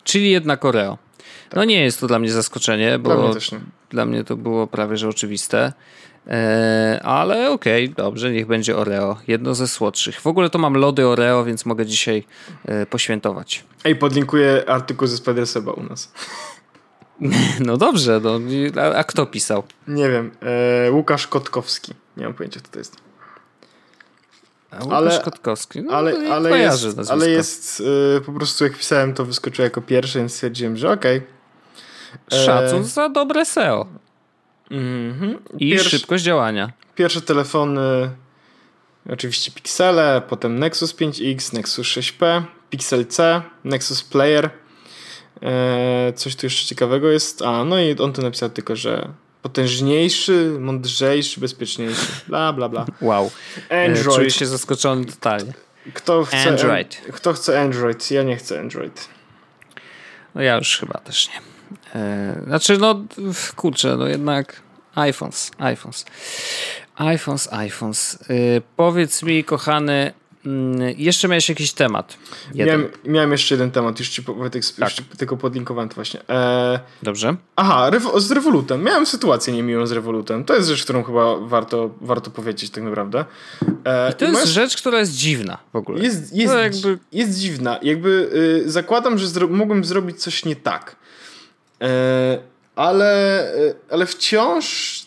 [0.04, 0.98] Czyli jednak Oreo.
[1.50, 1.56] Tak.
[1.56, 4.98] No nie jest to dla mnie zaskoczenie, bo dla mnie, dla mnie to było prawie
[4.98, 5.74] że oczywiste.
[6.28, 9.18] E, ale okej, okay, dobrze, niech będzie Oreo.
[9.28, 10.22] Jedno ze słodszych.
[10.22, 12.24] W ogóle to mam lody Oreo, więc mogę dzisiaj
[12.66, 13.64] e, poświętować.
[13.84, 16.12] Ej, podlinkuję artykuł ze Spider Seba u nas.
[17.60, 18.40] No dobrze, no,
[18.82, 19.64] a, a kto pisał?
[19.88, 20.32] Nie wiem.
[20.88, 21.94] E, Łukasz Kotkowski.
[22.18, 23.09] Nie mam pojęcia, kto to jest.
[24.72, 25.82] A Łukasz ale, Kotkowski.
[25.82, 27.84] No, ale, ale jest, ale jest
[28.18, 31.22] e, po prostu jak pisałem, to wyskoczyło jako pierwszy, więc stwierdziłem, że okej.
[32.28, 32.46] Okay.
[32.46, 33.88] Szacun za dobre SEO.
[34.72, 35.38] Mhm.
[35.58, 36.72] I Pierwszy, szybkość działania.
[36.96, 38.10] Pierwsze telefony,
[39.10, 44.50] oczywiście Pixele, potem Nexus 5X, Nexus 6P, Pixel C, Nexus Player.
[45.42, 47.42] Eee, coś tu jeszcze ciekawego jest.
[47.42, 49.10] A, no i on tu napisał tylko, że
[49.42, 52.08] potężniejszy, mądrzejszy, bezpieczniejszy.
[52.28, 52.86] Bla, bla, bla.
[53.02, 53.32] Wow.
[53.70, 54.16] Android.
[54.16, 55.54] Czuję się zaskoczony totalnie.
[55.94, 57.02] Kto chce Android.
[57.14, 58.12] Kto chce Android?
[58.12, 59.10] Ja nie chcę Android.
[60.36, 61.42] No ja już chyba też nie.
[62.02, 63.02] Eee, znaczy, no
[63.56, 64.62] kurczę, no jednak
[64.96, 66.06] iPhones, iPhones.
[66.96, 68.20] iPhones, iPhones.
[68.30, 70.14] Yy, powiedz mi, kochany,
[70.98, 72.18] jeszcze miałeś jakiś temat.
[72.56, 74.90] Miałem, miałem, jeszcze jeden temat, już ci Wojtek, tak.
[74.90, 76.30] już tylko podlinkowałem to właśnie.
[76.30, 76.80] E...
[77.04, 77.36] Dobrze.
[77.56, 78.84] Aha, z Revolutem.
[78.84, 80.44] Miałem sytuację niemiłą z Revolutem.
[80.46, 83.26] To jest rzecz, którą chyba warto, warto powiedzieć tak naprawdę.
[83.84, 84.14] E...
[84.14, 84.50] to jest masz...
[84.50, 86.04] rzecz, która jest dziwna w ogóle.
[86.04, 87.00] Jest, jest, jakby...
[87.12, 87.80] jest dziwna.
[87.82, 88.30] Jakby
[88.66, 90.96] y, zakładam, że zro mógłbym zrobić coś nie tak.
[91.82, 92.40] E,
[92.76, 95.00] ale, e, ale wciąż.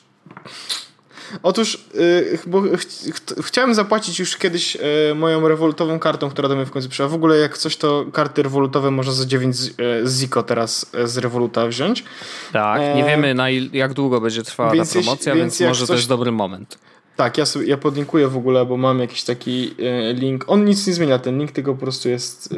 [1.42, 6.56] Otóż yy, bo ch ch chciałem zapłacić już kiedyś yy, moją rewolutową kartą, która do
[6.56, 7.08] mnie w końcu przyszła.
[7.08, 9.74] W ogóle jak coś, to karty rewolutowe można za 9 z, yy,
[10.06, 12.04] Ziko teraz z rewoluta wziąć.
[12.52, 15.88] Tak, nie wiemy na jak długo będzie trwała ta promocja, więc, więc może coś...
[15.88, 16.78] to jest dobry moment.
[17.16, 19.74] Tak, ja, sobie, ja podlinkuję w ogóle, bo mam jakiś taki
[20.14, 20.44] link.
[20.46, 22.54] On nic nie zmienia, ten link tylko po prostu jest...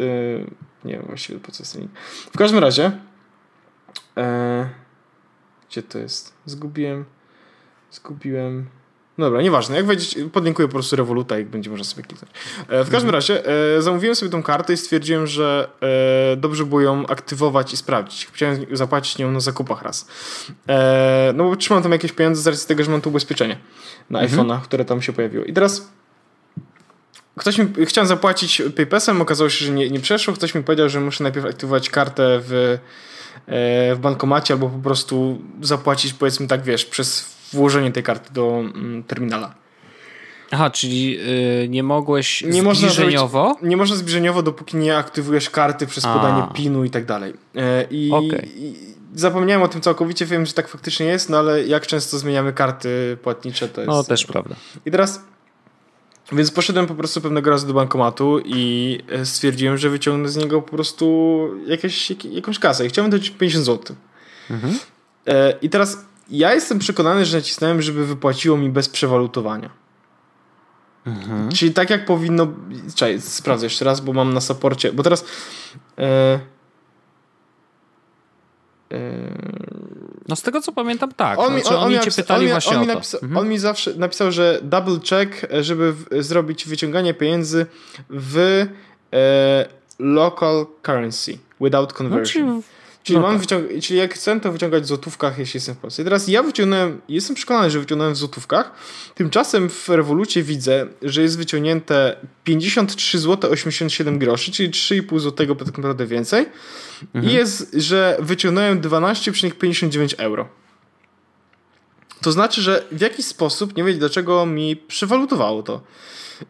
[0.85, 1.93] nie wiem właściwie po co jest ten link.
[2.33, 2.93] W każdym razie
[4.16, 4.68] E,
[5.70, 6.35] gdzie to jest?
[6.47, 7.05] Zgubiłem.
[7.95, 8.66] Zgubiłem.
[9.18, 9.76] No dobra, nieważne.
[9.76, 12.32] Jak wejdziecie, podlinkuję po prostu Revoluta i będzie można sobie kliknąć.
[12.68, 13.14] E, w każdym mhm.
[13.14, 15.68] razie e, zamówiłem sobie tą kartę i stwierdziłem, że
[16.32, 18.28] e, dobrze było ją aktywować i sprawdzić.
[18.32, 20.09] Chciałem zapłacić nią na zakupach raz.
[21.34, 23.59] No bo trzymam tam jakieś pieniądze z racji tego, że mam tu ubezpieczenie
[24.11, 24.40] na mhm.
[24.40, 25.45] iPhone'a, które tam się pojawiło.
[25.45, 25.88] I teraz
[27.36, 30.34] ktoś mi, chciałem zapłacić PayPasem, okazało się, że nie, nie przeszło.
[30.34, 32.78] Ktoś mi powiedział, że muszę najpierw aktywować kartę w
[33.95, 39.05] w bankomacie albo po prostu zapłacić powiedzmy tak wiesz przez włożenie tej karty do mm,
[39.05, 39.55] terminala.
[40.51, 43.38] Aha, czyli yy, nie mogłeś nie zbliżeniowo?
[43.38, 46.14] Można zrobić, nie można zbliżeniowo, dopóki nie aktywujesz karty przez A.
[46.14, 47.34] podanie PIN-u i tak dalej.
[47.57, 48.49] E, I, okay.
[48.57, 48.74] i,
[49.14, 53.18] zapomniałem o tym całkowicie, wiem, że tak faktycznie jest, no ale jak często zmieniamy karty
[53.22, 53.88] płatnicze, to jest...
[53.88, 54.55] No, też prawda.
[54.86, 55.20] I teraz
[56.32, 60.62] więc poszedłem po prostu pewnego razu do bankomatu i e, stwierdziłem, że wyciągnę z niego
[60.62, 62.86] po prostu jakieś, jakąś kasę.
[62.86, 63.97] I chciałem dać 50 zł.
[64.51, 64.78] Mhm.
[65.26, 69.70] E, I teraz ja jestem przekonany, że nacisnąłem, żeby wypłaciło mi bez przewalutowania.
[71.07, 71.49] Mhm.
[71.53, 72.47] Czyli tak jak powinno.
[72.95, 74.93] Czekaj, sprawdzę jeszcze raz, bo mam na saporcie.
[74.93, 75.25] Bo teraz.
[75.99, 76.41] E,
[80.29, 81.39] no z tego co pamiętam, tak.
[81.39, 83.37] On znaczy, on, oni cię pytali on właśnie on mi, napisa mhm.
[83.37, 87.66] on mi zawsze napisał, że double check, żeby w, zrobić wyciąganie pieniędzy
[88.11, 88.66] w
[89.12, 89.68] e,
[89.99, 92.47] local currency without conversion.
[92.47, 92.62] No,
[93.05, 93.47] Czyli, no mam tak.
[93.47, 96.03] wyciąg- czyli jak chcę, to wyciągać w złotówkach, jeśli jestem w Polsce.
[96.03, 98.73] I teraz ja wyciągnąłem, jestem przekonany, że wyciągnąłem w złotówkach.
[99.15, 105.79] Tymczasem w rewolucie widzę, że jest wyciągnięte 53 zł 87 groszy, czyli 3,5 zł tak
[105.79, 106.47] naprawdę więcej.
[107.15, 107.33] Mhm.
[107.33, 110.49] I jest, że wyciągnąłem 12,59 euro.
[112.21, 115.81] To znaczy, że w jakiś sposób, nie wiem dlaczego, mi przewalutowało to.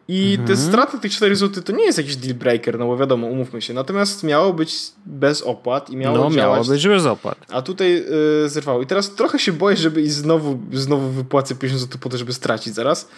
[0.07, 0.47] I mhm.
[0.47, 3.61] te straty tych 4 zł to nie jest jakiś deal breaker, no bo wiadomo, umówmy
[3.61, 3.73] się.
[3.73, 4.75] Natomiast miało być
[5.05, 6.37] bez opłat i miało No, działać.
[6.37, 7.37] miało być bez opłat.
[7.49, 7.93] A tutaj
[8.41, 8.81] yy, zerwało.
[8.81, 12.33] I teraz trochę się boję, żeby i znowu, znowu wypłacę 50 zł po to, żeby
[12.33, 13.09] stracić zaraz.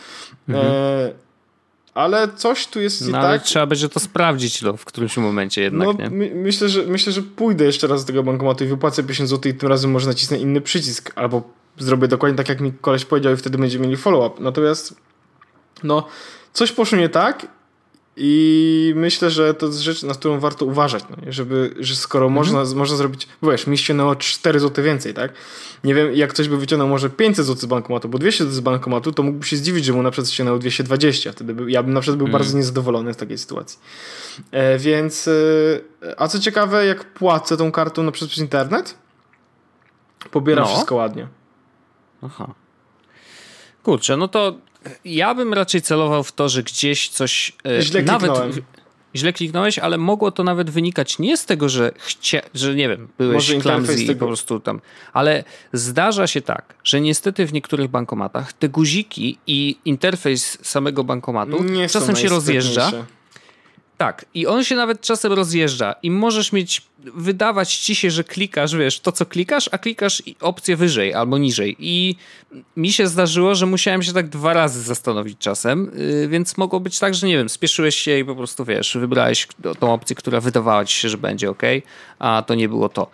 [0.47, 0.67] Mhm.
[0.67, 1.27] E,
[1.93, 3.43] ale coś tu jest no, tak.
[3.43, 5.87] Trzeba będzie to sprawdzić no, w którymś momencie jednak.
[5.87, 6.09] No, nie?
[6.09, 9.51] My, myślę, że, myślę, że pójdę jeszcze raz do tego bankomatu i wypłacę 50 zł
[9.51, 11.11] i tym razem może nacisnę inny przycisk.
[11.15, 11.43] Albo
[11.77, 14.43] zrobię dokładnie tak, jak mi koleś powiedział i wtedy będziemy mieli follow-up.
[14.43, 14.95] Natomiast
[15.83, 16.07] no
[16.57, 17.47] coś poszło nie tak
[18.15, 22.33] i myślę, że to jest rzecz, na którą warto uważać, no, żeby, że skoro mhm.
[22.35, 25.33] można, można zrobić, wiesz, mi ściągnęło 4 zł więcej, tak?
[25.83, 28.59] Nie wiem, jak ktoś by wyciągnął może 500 zł z bankomatu, bo 200 zł z
[28.59, 31.93] bankomatu, to mógłby się zdziwić, że mu na przykład ściągnęło 220, wtedy by, ja bym
[31.93, 32.41] na przykład był mhm.
[32.43, 33.79] bardzo niezadowolony z takiej sytuacji.
[34.51, 35.31] E, więc, e,
[36.17, 38.97] a co ciekawe, jak płacę tą kartą na przykład przez internet,
[40.31, 40.67] pobiera no.
[40.67, 41.27] wszystko ładnie.
[42.21, 42.53] Aha.
[43.83, 44.57] Kurczę, no to
[45.05, 47.53] ja bym raczej celował w to, że gdzieś coś.
[47.65, 48.51] E, źle nawet kliknąłem.
[49.15, 53.07] Źle kliknąłeś, ale mogło to nawet wynikać nie z tego, że chcia, że nie wiem,
[53.17, 54.81] byłeś clumsy i po prostu tam.
[55.13, 61.63] Ale zdarza się tak, że niestety w niektórych bankomatach te guziki i interfejs samego bankomatu
[61.63, 62.91] nie czasem się rozjeżdża.
[63.97, 68.75] Tak, i on się nawet czasem rozjeżdża i możesz mieć, wydawać ci się, że klikasz,
[68.75, 71.75] wiesz, to co klikasz, a klikasz opcję wyżej albo niżej.
[71.79, 72.15] I
[72.75, 76.99] mi się zdarzyło, że musiałem się tak dwa razy zastanowić czasem, yy, więc mogło być
[76.99, 79.47] tak, że nie wiem, spieszyłeś się i po prostu wiesz, wybrałeś
[79.79, 81.63] tą opcję, która wydawała ci się, że będzie ok,
[82.19, 83.09] a to nie było to.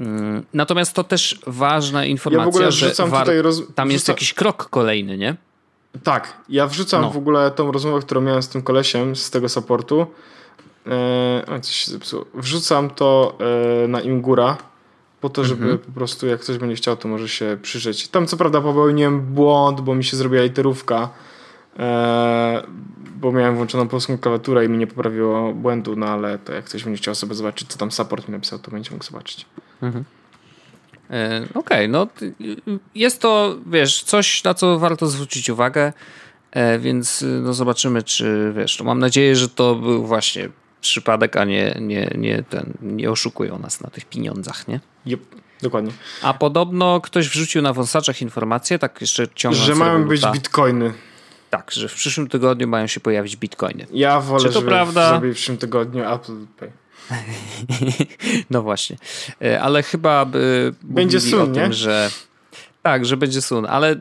[0.00, 0.06] Yy,
[0.54, 2.94] natomiast to też ważna informacja, ja że
[3.42, 3.62] roz...
[3.74, 5.36] tam jest jakiś krok kolejny, nie?
[6.02, 7.10] Tak, ja wrzucam no.
[7.10, 10.06] w ogóle tą rozmowę, którą miałem z tym kolesiem z tego supportu.
[10.86, 12.24] Eee, coś się zepsuło.
[12.34, 13.38] Wrzucam to
[13.84, 14.56] e, na Imgura
[15.24, 15.78] po to, żeby mhm.
[15.78, 18.08] po prostu jak ktoś będzie chciał, to może się przyjrzeć.
[18.08, 21.08] Tam co prawda popełniłem błąd, bo mi się zrobiła literówka,
[21.78, 22.62] e,
[23.16, 26.84] bo miałem włączoną polską klawiaturę i mi nie poprawiło błędu, no ale to jak ktoś
[26.84, 29.46] będzie chciał sobie zobaczyć, co tam support mi napisał, to będzie mógł zobaczyć.
[29.82, 30.04] Mhm.
[30.04, 30.23] E,
[31.54, 32.06] okej, okay, no
[32.94, 35.92] jest to, wiesz, coś, na co warto zwrócić uwagę,
[36.50, 40.48] e, więc no zobaczymy, czy, wiesz, no mam nadzieję, że to był właśnie
[40.80, 44.80] przypadek, a nie, nie, nie, ten, nie oszukują nas na tych pieniądzach, nie?
[45.06, 45.20] Yep,
[45.62, 45.92] dokładnie.
[46.22, 50.92] A podobno ktoś wrzucił na wąsaczach informację, tak jeszcze ciągnąc Że mają być bitcoiny.
[51.50, 53.86] Tak, że w przyszłym tygodniu mają się pojawić bitcoiny.
[53.92, 55.20] Ja wolę, Czy to żeby prawda?
[55.20, 56.70] w przyszłym tygodniu Apple Pay.
[58.50, 58.96] no właśnie.
[59.42, 61.72] E, ale chyba by będzie sun, o tym, nie?
[61.72, 62.10] że
[62.82, 63.96] tak, że będzie sun, ale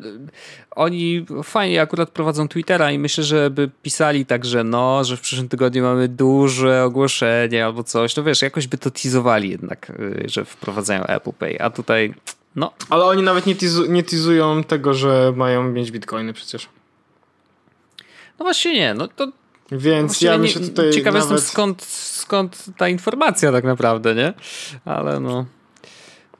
[0.72, 5.22] oni fajnie akurat prowadzą Twittera i myślę, że by pisali tak, że no, że w
[5.22, 8.16] przyszłym tygodniu mamy duże ogłoszenie albo coś.
[8.16, 12.14] No wiesz, jakoś by to teasowali jednak, y, że wprowadzają Apple Pay, a tutaj
[12.56, 12.74] no.
[12.90, 16.70] Ale oni nawet nie, teasu nie teasują tego, że mają mieć bitcoiny przecież.
[18.40, 19.28] No właśnie nie, no to
[19.78, 21.32] więc ja myślę tutaj Ciekawe nawet...
[21.32, 24.34] jestem skąd, skąd ta informacja tak naprawdę, nie?
[24.86, 25.46] Ale no...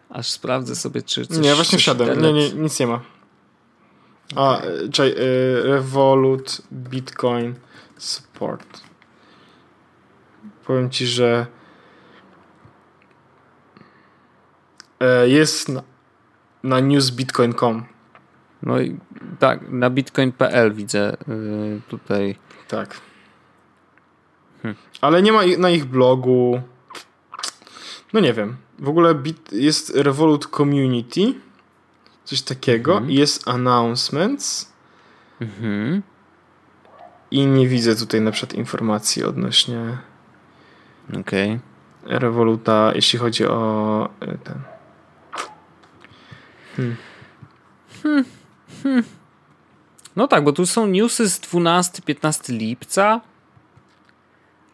[0.10, 1.38] Aż sprawdzę sobie, czy coś...
[1.38, 2.22] Nie, właśnie wszedłem.
[2.22, 3.02] Nie, nie, nic nie ma.
[4.36, 4.62] A,
[4.92, 7.56] czekaj, y, Revolut, Bitcoin,
[7.98, 8.82] Support.
[10.66, 11.46] Powiem ci, że
[15.00, 15.84] e, jest na,
[16.64, 17.86] na newsbitcoin.com.
[18.64, 18.98] No i
[19.40, 22.36] tak, na bitcoin.pl widzę y, tutaj.
[22.68, 23.02] Tak.
[24.64, 24.76] Hmm.
[25.02, 26.62] Ale nie ma na ich blogu.
[28.14, 28.58] No nie wiem.
[28.80, 29.16] W ogóle
[29.52, 31.34] jest Revolut Community.
[32.24, 32.92] Coś takiego.
[32.92, 33.12] Mhm.
[33.12, 34.74] Jest announcements.
[35.42, 36.02] Mhm.
[37.32, 39.98] I nie widzę tutaj na przykład informacji odnośnie
[41.20, 41.60] okay.
[42.04, 44.62] Revoluta, jeśli chodzi o e, ten.
[46.76, 46.96] Hmm.
[48.04, 48.26] Hmm.
[48.84, 49.04] Hmm.
[50.16, 53.22] No tak, bo tu są newsy z 12-15 lipca,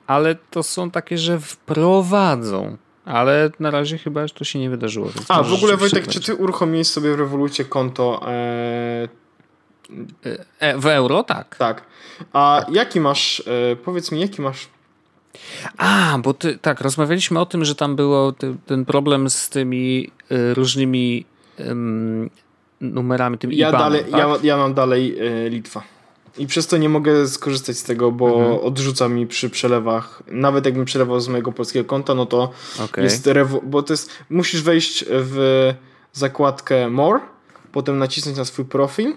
[0.09, 2.77] ale to są takie, że wprowadzą.
[3.05, 5.09] Ale na razie chyba to się nie wydarzyło.
[5.27, 9.07] A, w ogóle Wojtek, czy ty uruchomiłeś sobie w Revolucie konto e...
[10.59, 11.23] E, w euro?
[11.23, 11.55] Tak.
[11.55, 11.85] Tak.
[12.33, 12.75] A tak.
[12.75, 14.67] jaki masz, e, powiedz mi, jaki masz
[15.77, 20.11] a, bo ty, tak, rozmawialiśmy o tym, że tam było ty, ten problem z tymi
[20.31, 21.25] y, różnymi
[22.81, 24.19] numerami, tym ja IBAN, dalej, tak?
[24.19, 25.83] ja, ja mam dalej y, Litwa.
[26.37, 28.59] I przez to nie mogę skorzystać z tego, bo mhm.
[28.59, 30.23] odrzuca mi przy przelewach.
[30.27, 32.51] Nawet jakbym przelewał z mojego polskiego konta, no to
[32.83, 33.03] okay.
[33.03, 35.73] jest rewo- bo to jest musisz wejść w
[36.13, 37.19] zakładkę More,
[37.71, 39.13] potem nacisnąć na swój profil,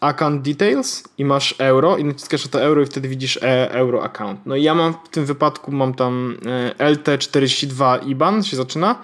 [0.00, 4.04] account details i masz euro i naciskasz na to euro i wtedy widzisz e euro
[4.04, 4.40] account.
[4.46, 6.36] No i ja mam w tym wypadku mam tam
[6.78, 8.98] e, LT42 IBAN się zaczyna,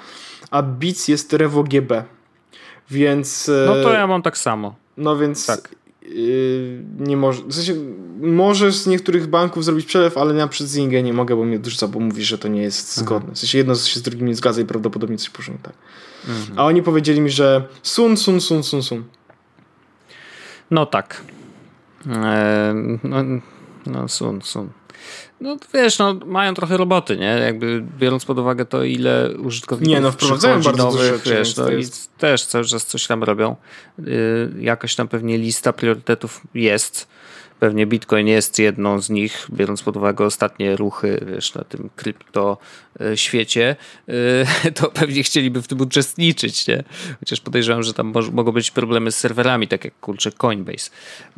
[0.50, 1.92] a BITS jest RevoGB.
[2.90, 4.74] Więc No to ja mam tak samo.
[4.96, 5.68] No więc tak.
[6.14, 7.74] Yy, nie może, w sensie
[8.20, 11.88] możesz z niektórych banków zrobić przelew, ale ja przez Zingę nie mogę, bo mnie odrzuca,
[11.88, 13.06] bo mówi, że to nie jest mhm.
[13.06, 13.34] zgodne.
[13.34, 15.72] W sensie jedno się z drugim nie zgadza i prawdopodobnie coś poszło tak.
[16.28, 16.58] Mhm.
[16.58, 19.04] A oni powiedzieli mi, że sun, sun, sun, sun, sun.
[20.70, 21.24] No tak.
[22.06, 23.16] Eee, no,
[23.86, 24.68] no sun, sun.
[25.40, 27.26] No wiesz, no mają trochę roboty, nie?
[27.26, 31.56] Jakby biorąc pod uwagę to, ile użytkowników Nie, no wprowadzają bardzo nowych, dużo rzeczy, wiesz,
[31.56, 32.04] no, jest...
[32.04, 33.56] i też cały czas coś tam robią.
[33.98, 37.08] Yy, jakaś tam pewnie lista priorytetów jest
[37.60, 42.58] Pewnie Bitcoin jest jedną z nich, biorąc pod uwagę ostatnie ruchy wiesz, na tym krypto
[43.00, 43.76] e, świecie,
[44.64, 46.84] e, to pewnie chcieliby w tym uczestniczyć, nie?
[47.20, 50.90] Chociaż podejrzewam, że tam mogą być problemy z serwerami, tak jak kurczę Coinbase.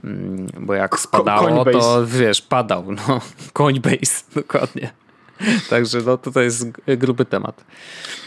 [0.05, 2.93] Mm, bo jak spadało, to wiesz, padał.
[2.93, 3.21] No,
[3.53, 4.93] Coinbase, dokładnie.
[5.71, 7.65] Także no, to jest gruby temat.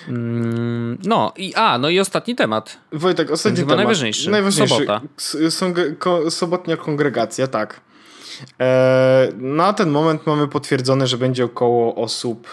[0.08, 2.78] Mm, no i a, no i ostatni temat.
[2.92, 3.78] Wojtek, ostatni temat.
[3.78, 4.32] najważniejszy.
[4.32, 4.74] Najważniejszy.
[4.74, 5.02] Sobota.
[6.30, 7.82] sobotnia kongregacja, tak.
[8.60, 12.48] E, na ten moment mamy potwierdzone, że będzie około osób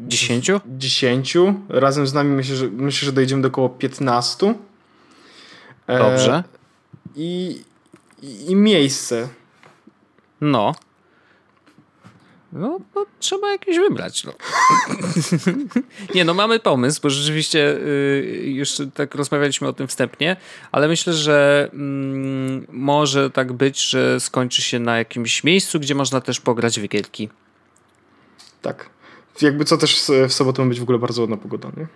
[0.00, 0.50] 10?
[0.66, 1.36] 10.
[1.68, 4.54] Razem z nami myślę, że, myślę, że dojdziemy do około 15.
[5.86, 6.44] E, Dobrze.
[7.16, 7.62] I,
[8.22, 9.28] i, i miejsce.
[10.40, 10.74] No.
[12.54, 14.24] No, no, trzeba jakieś wybrać.
[14.24, 14.32] No.
[16.14, 20.36] nie, no mamy pomysł, bo rzeczywiście y, już tak rozmawialiśmy o tym wstępnie,
[20.72, 26.20] ale myślę, że mm, może tak być, że skończy się na jakimś miejscu, gdzie można
[26.20, 27.28] też pograć w.
[28.62, 28.90] Tak.
[29.42, 31.86] Jakby co też w sobotę ma być w ogóle bardzo ładna pogoda, nie?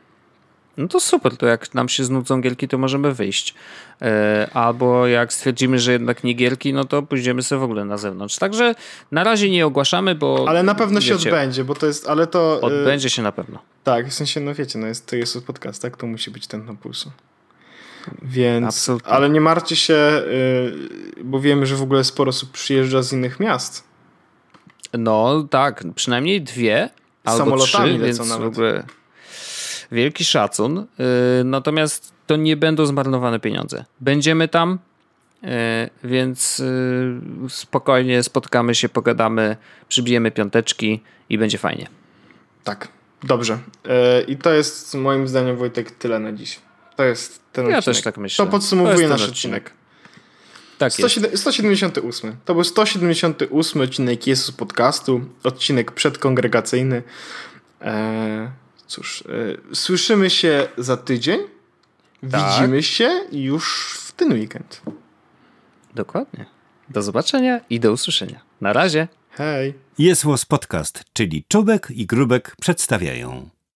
[0.79, 3.55] No to super, to jak nam się znudzą gierki, to możemy wyjść.
[4.03, 7.97] E, albo jak stwierdzimy, że jednak nie gierki, no to pójdziemy sobie w ogóle na
[7.97, 8.37] zewnątrz.
[8.37, 8.75] Także
[9.13, 10.45] na razie nie ogłaszamy, bo...
[10.49, 12.59] Ale na pewno wiecie, się odbędzie, bo to jest, ale to...
[12.59, 13.59] E, odbędzie się na pewno.
[13.85, 15.97] Tak, w sensie, no wiecie, no jest, to jest podcast, tak?
[15.97, 17.11] To musi być ten na pulsu.
[18.23, 19.13] Więc, Absolutnie.
[19.13, 20.23] ale nie martwcie się, e,
[21.25, 23.85] bo wiemy, że w ogóle sporo osób przyjeżdża z innych miast.
[24.99, 26.91] No tak, przynajmniej dwie
[27.25, 28.45] albo Samolotami trzy, więc nawet.
[28.45, 28.85] w ogóle
[29.93, 30.87] wielki szacun.
[31.45, 33.85] Natomiast to nie będą zmarnowane pieniądze.
[34.01, 34.79] Będziemy tam,
[36.05, 36.63] więc
[37.49, 39.57] spokojnie spotkamy się, pogadamy,
[39.89, 41.87] przybijemy piąteczki i będzie fajnie.
[42.65, 42.89] Tak,
[43.23, 43.59] dobrze.
[44.29, 46.61] I to jest moim zdaniem, Wojtek, tyle na dziś.
[46.97, 47.97] To jest ten ja odcinek.
[47.97, 48.45] też tak myślę.
[48.45, 49.63] To podsumowuje to nasz odcinek.
[49.63, 49.79] odcinek.
[50.79, 50.93] Tak
[51.35, 52.37] 178.
[52.45, 57.03] To był 178 odcinek Jezus podcastu, odcinek przedkongregacyjny.
[57.81, 58.49] Eee,
[58.89, 59.25] cóż,
[59.71, 61.41] e, słyszymy się za tydzień.
[62.31, 62.53] Tak.
[62.61, 64.83] Widzimy się już w ten weekend.
[65.95, 66.47] Dokładnie.
[66.89, 68.41] Do zobaczenia i do usłyszenia.
[68.61, 69.09] Na razie.
[69.31, 69.75] Hej.
[69.99, 73.51] Jest Podcast, czyli Czubek i Grubek przedstawiają.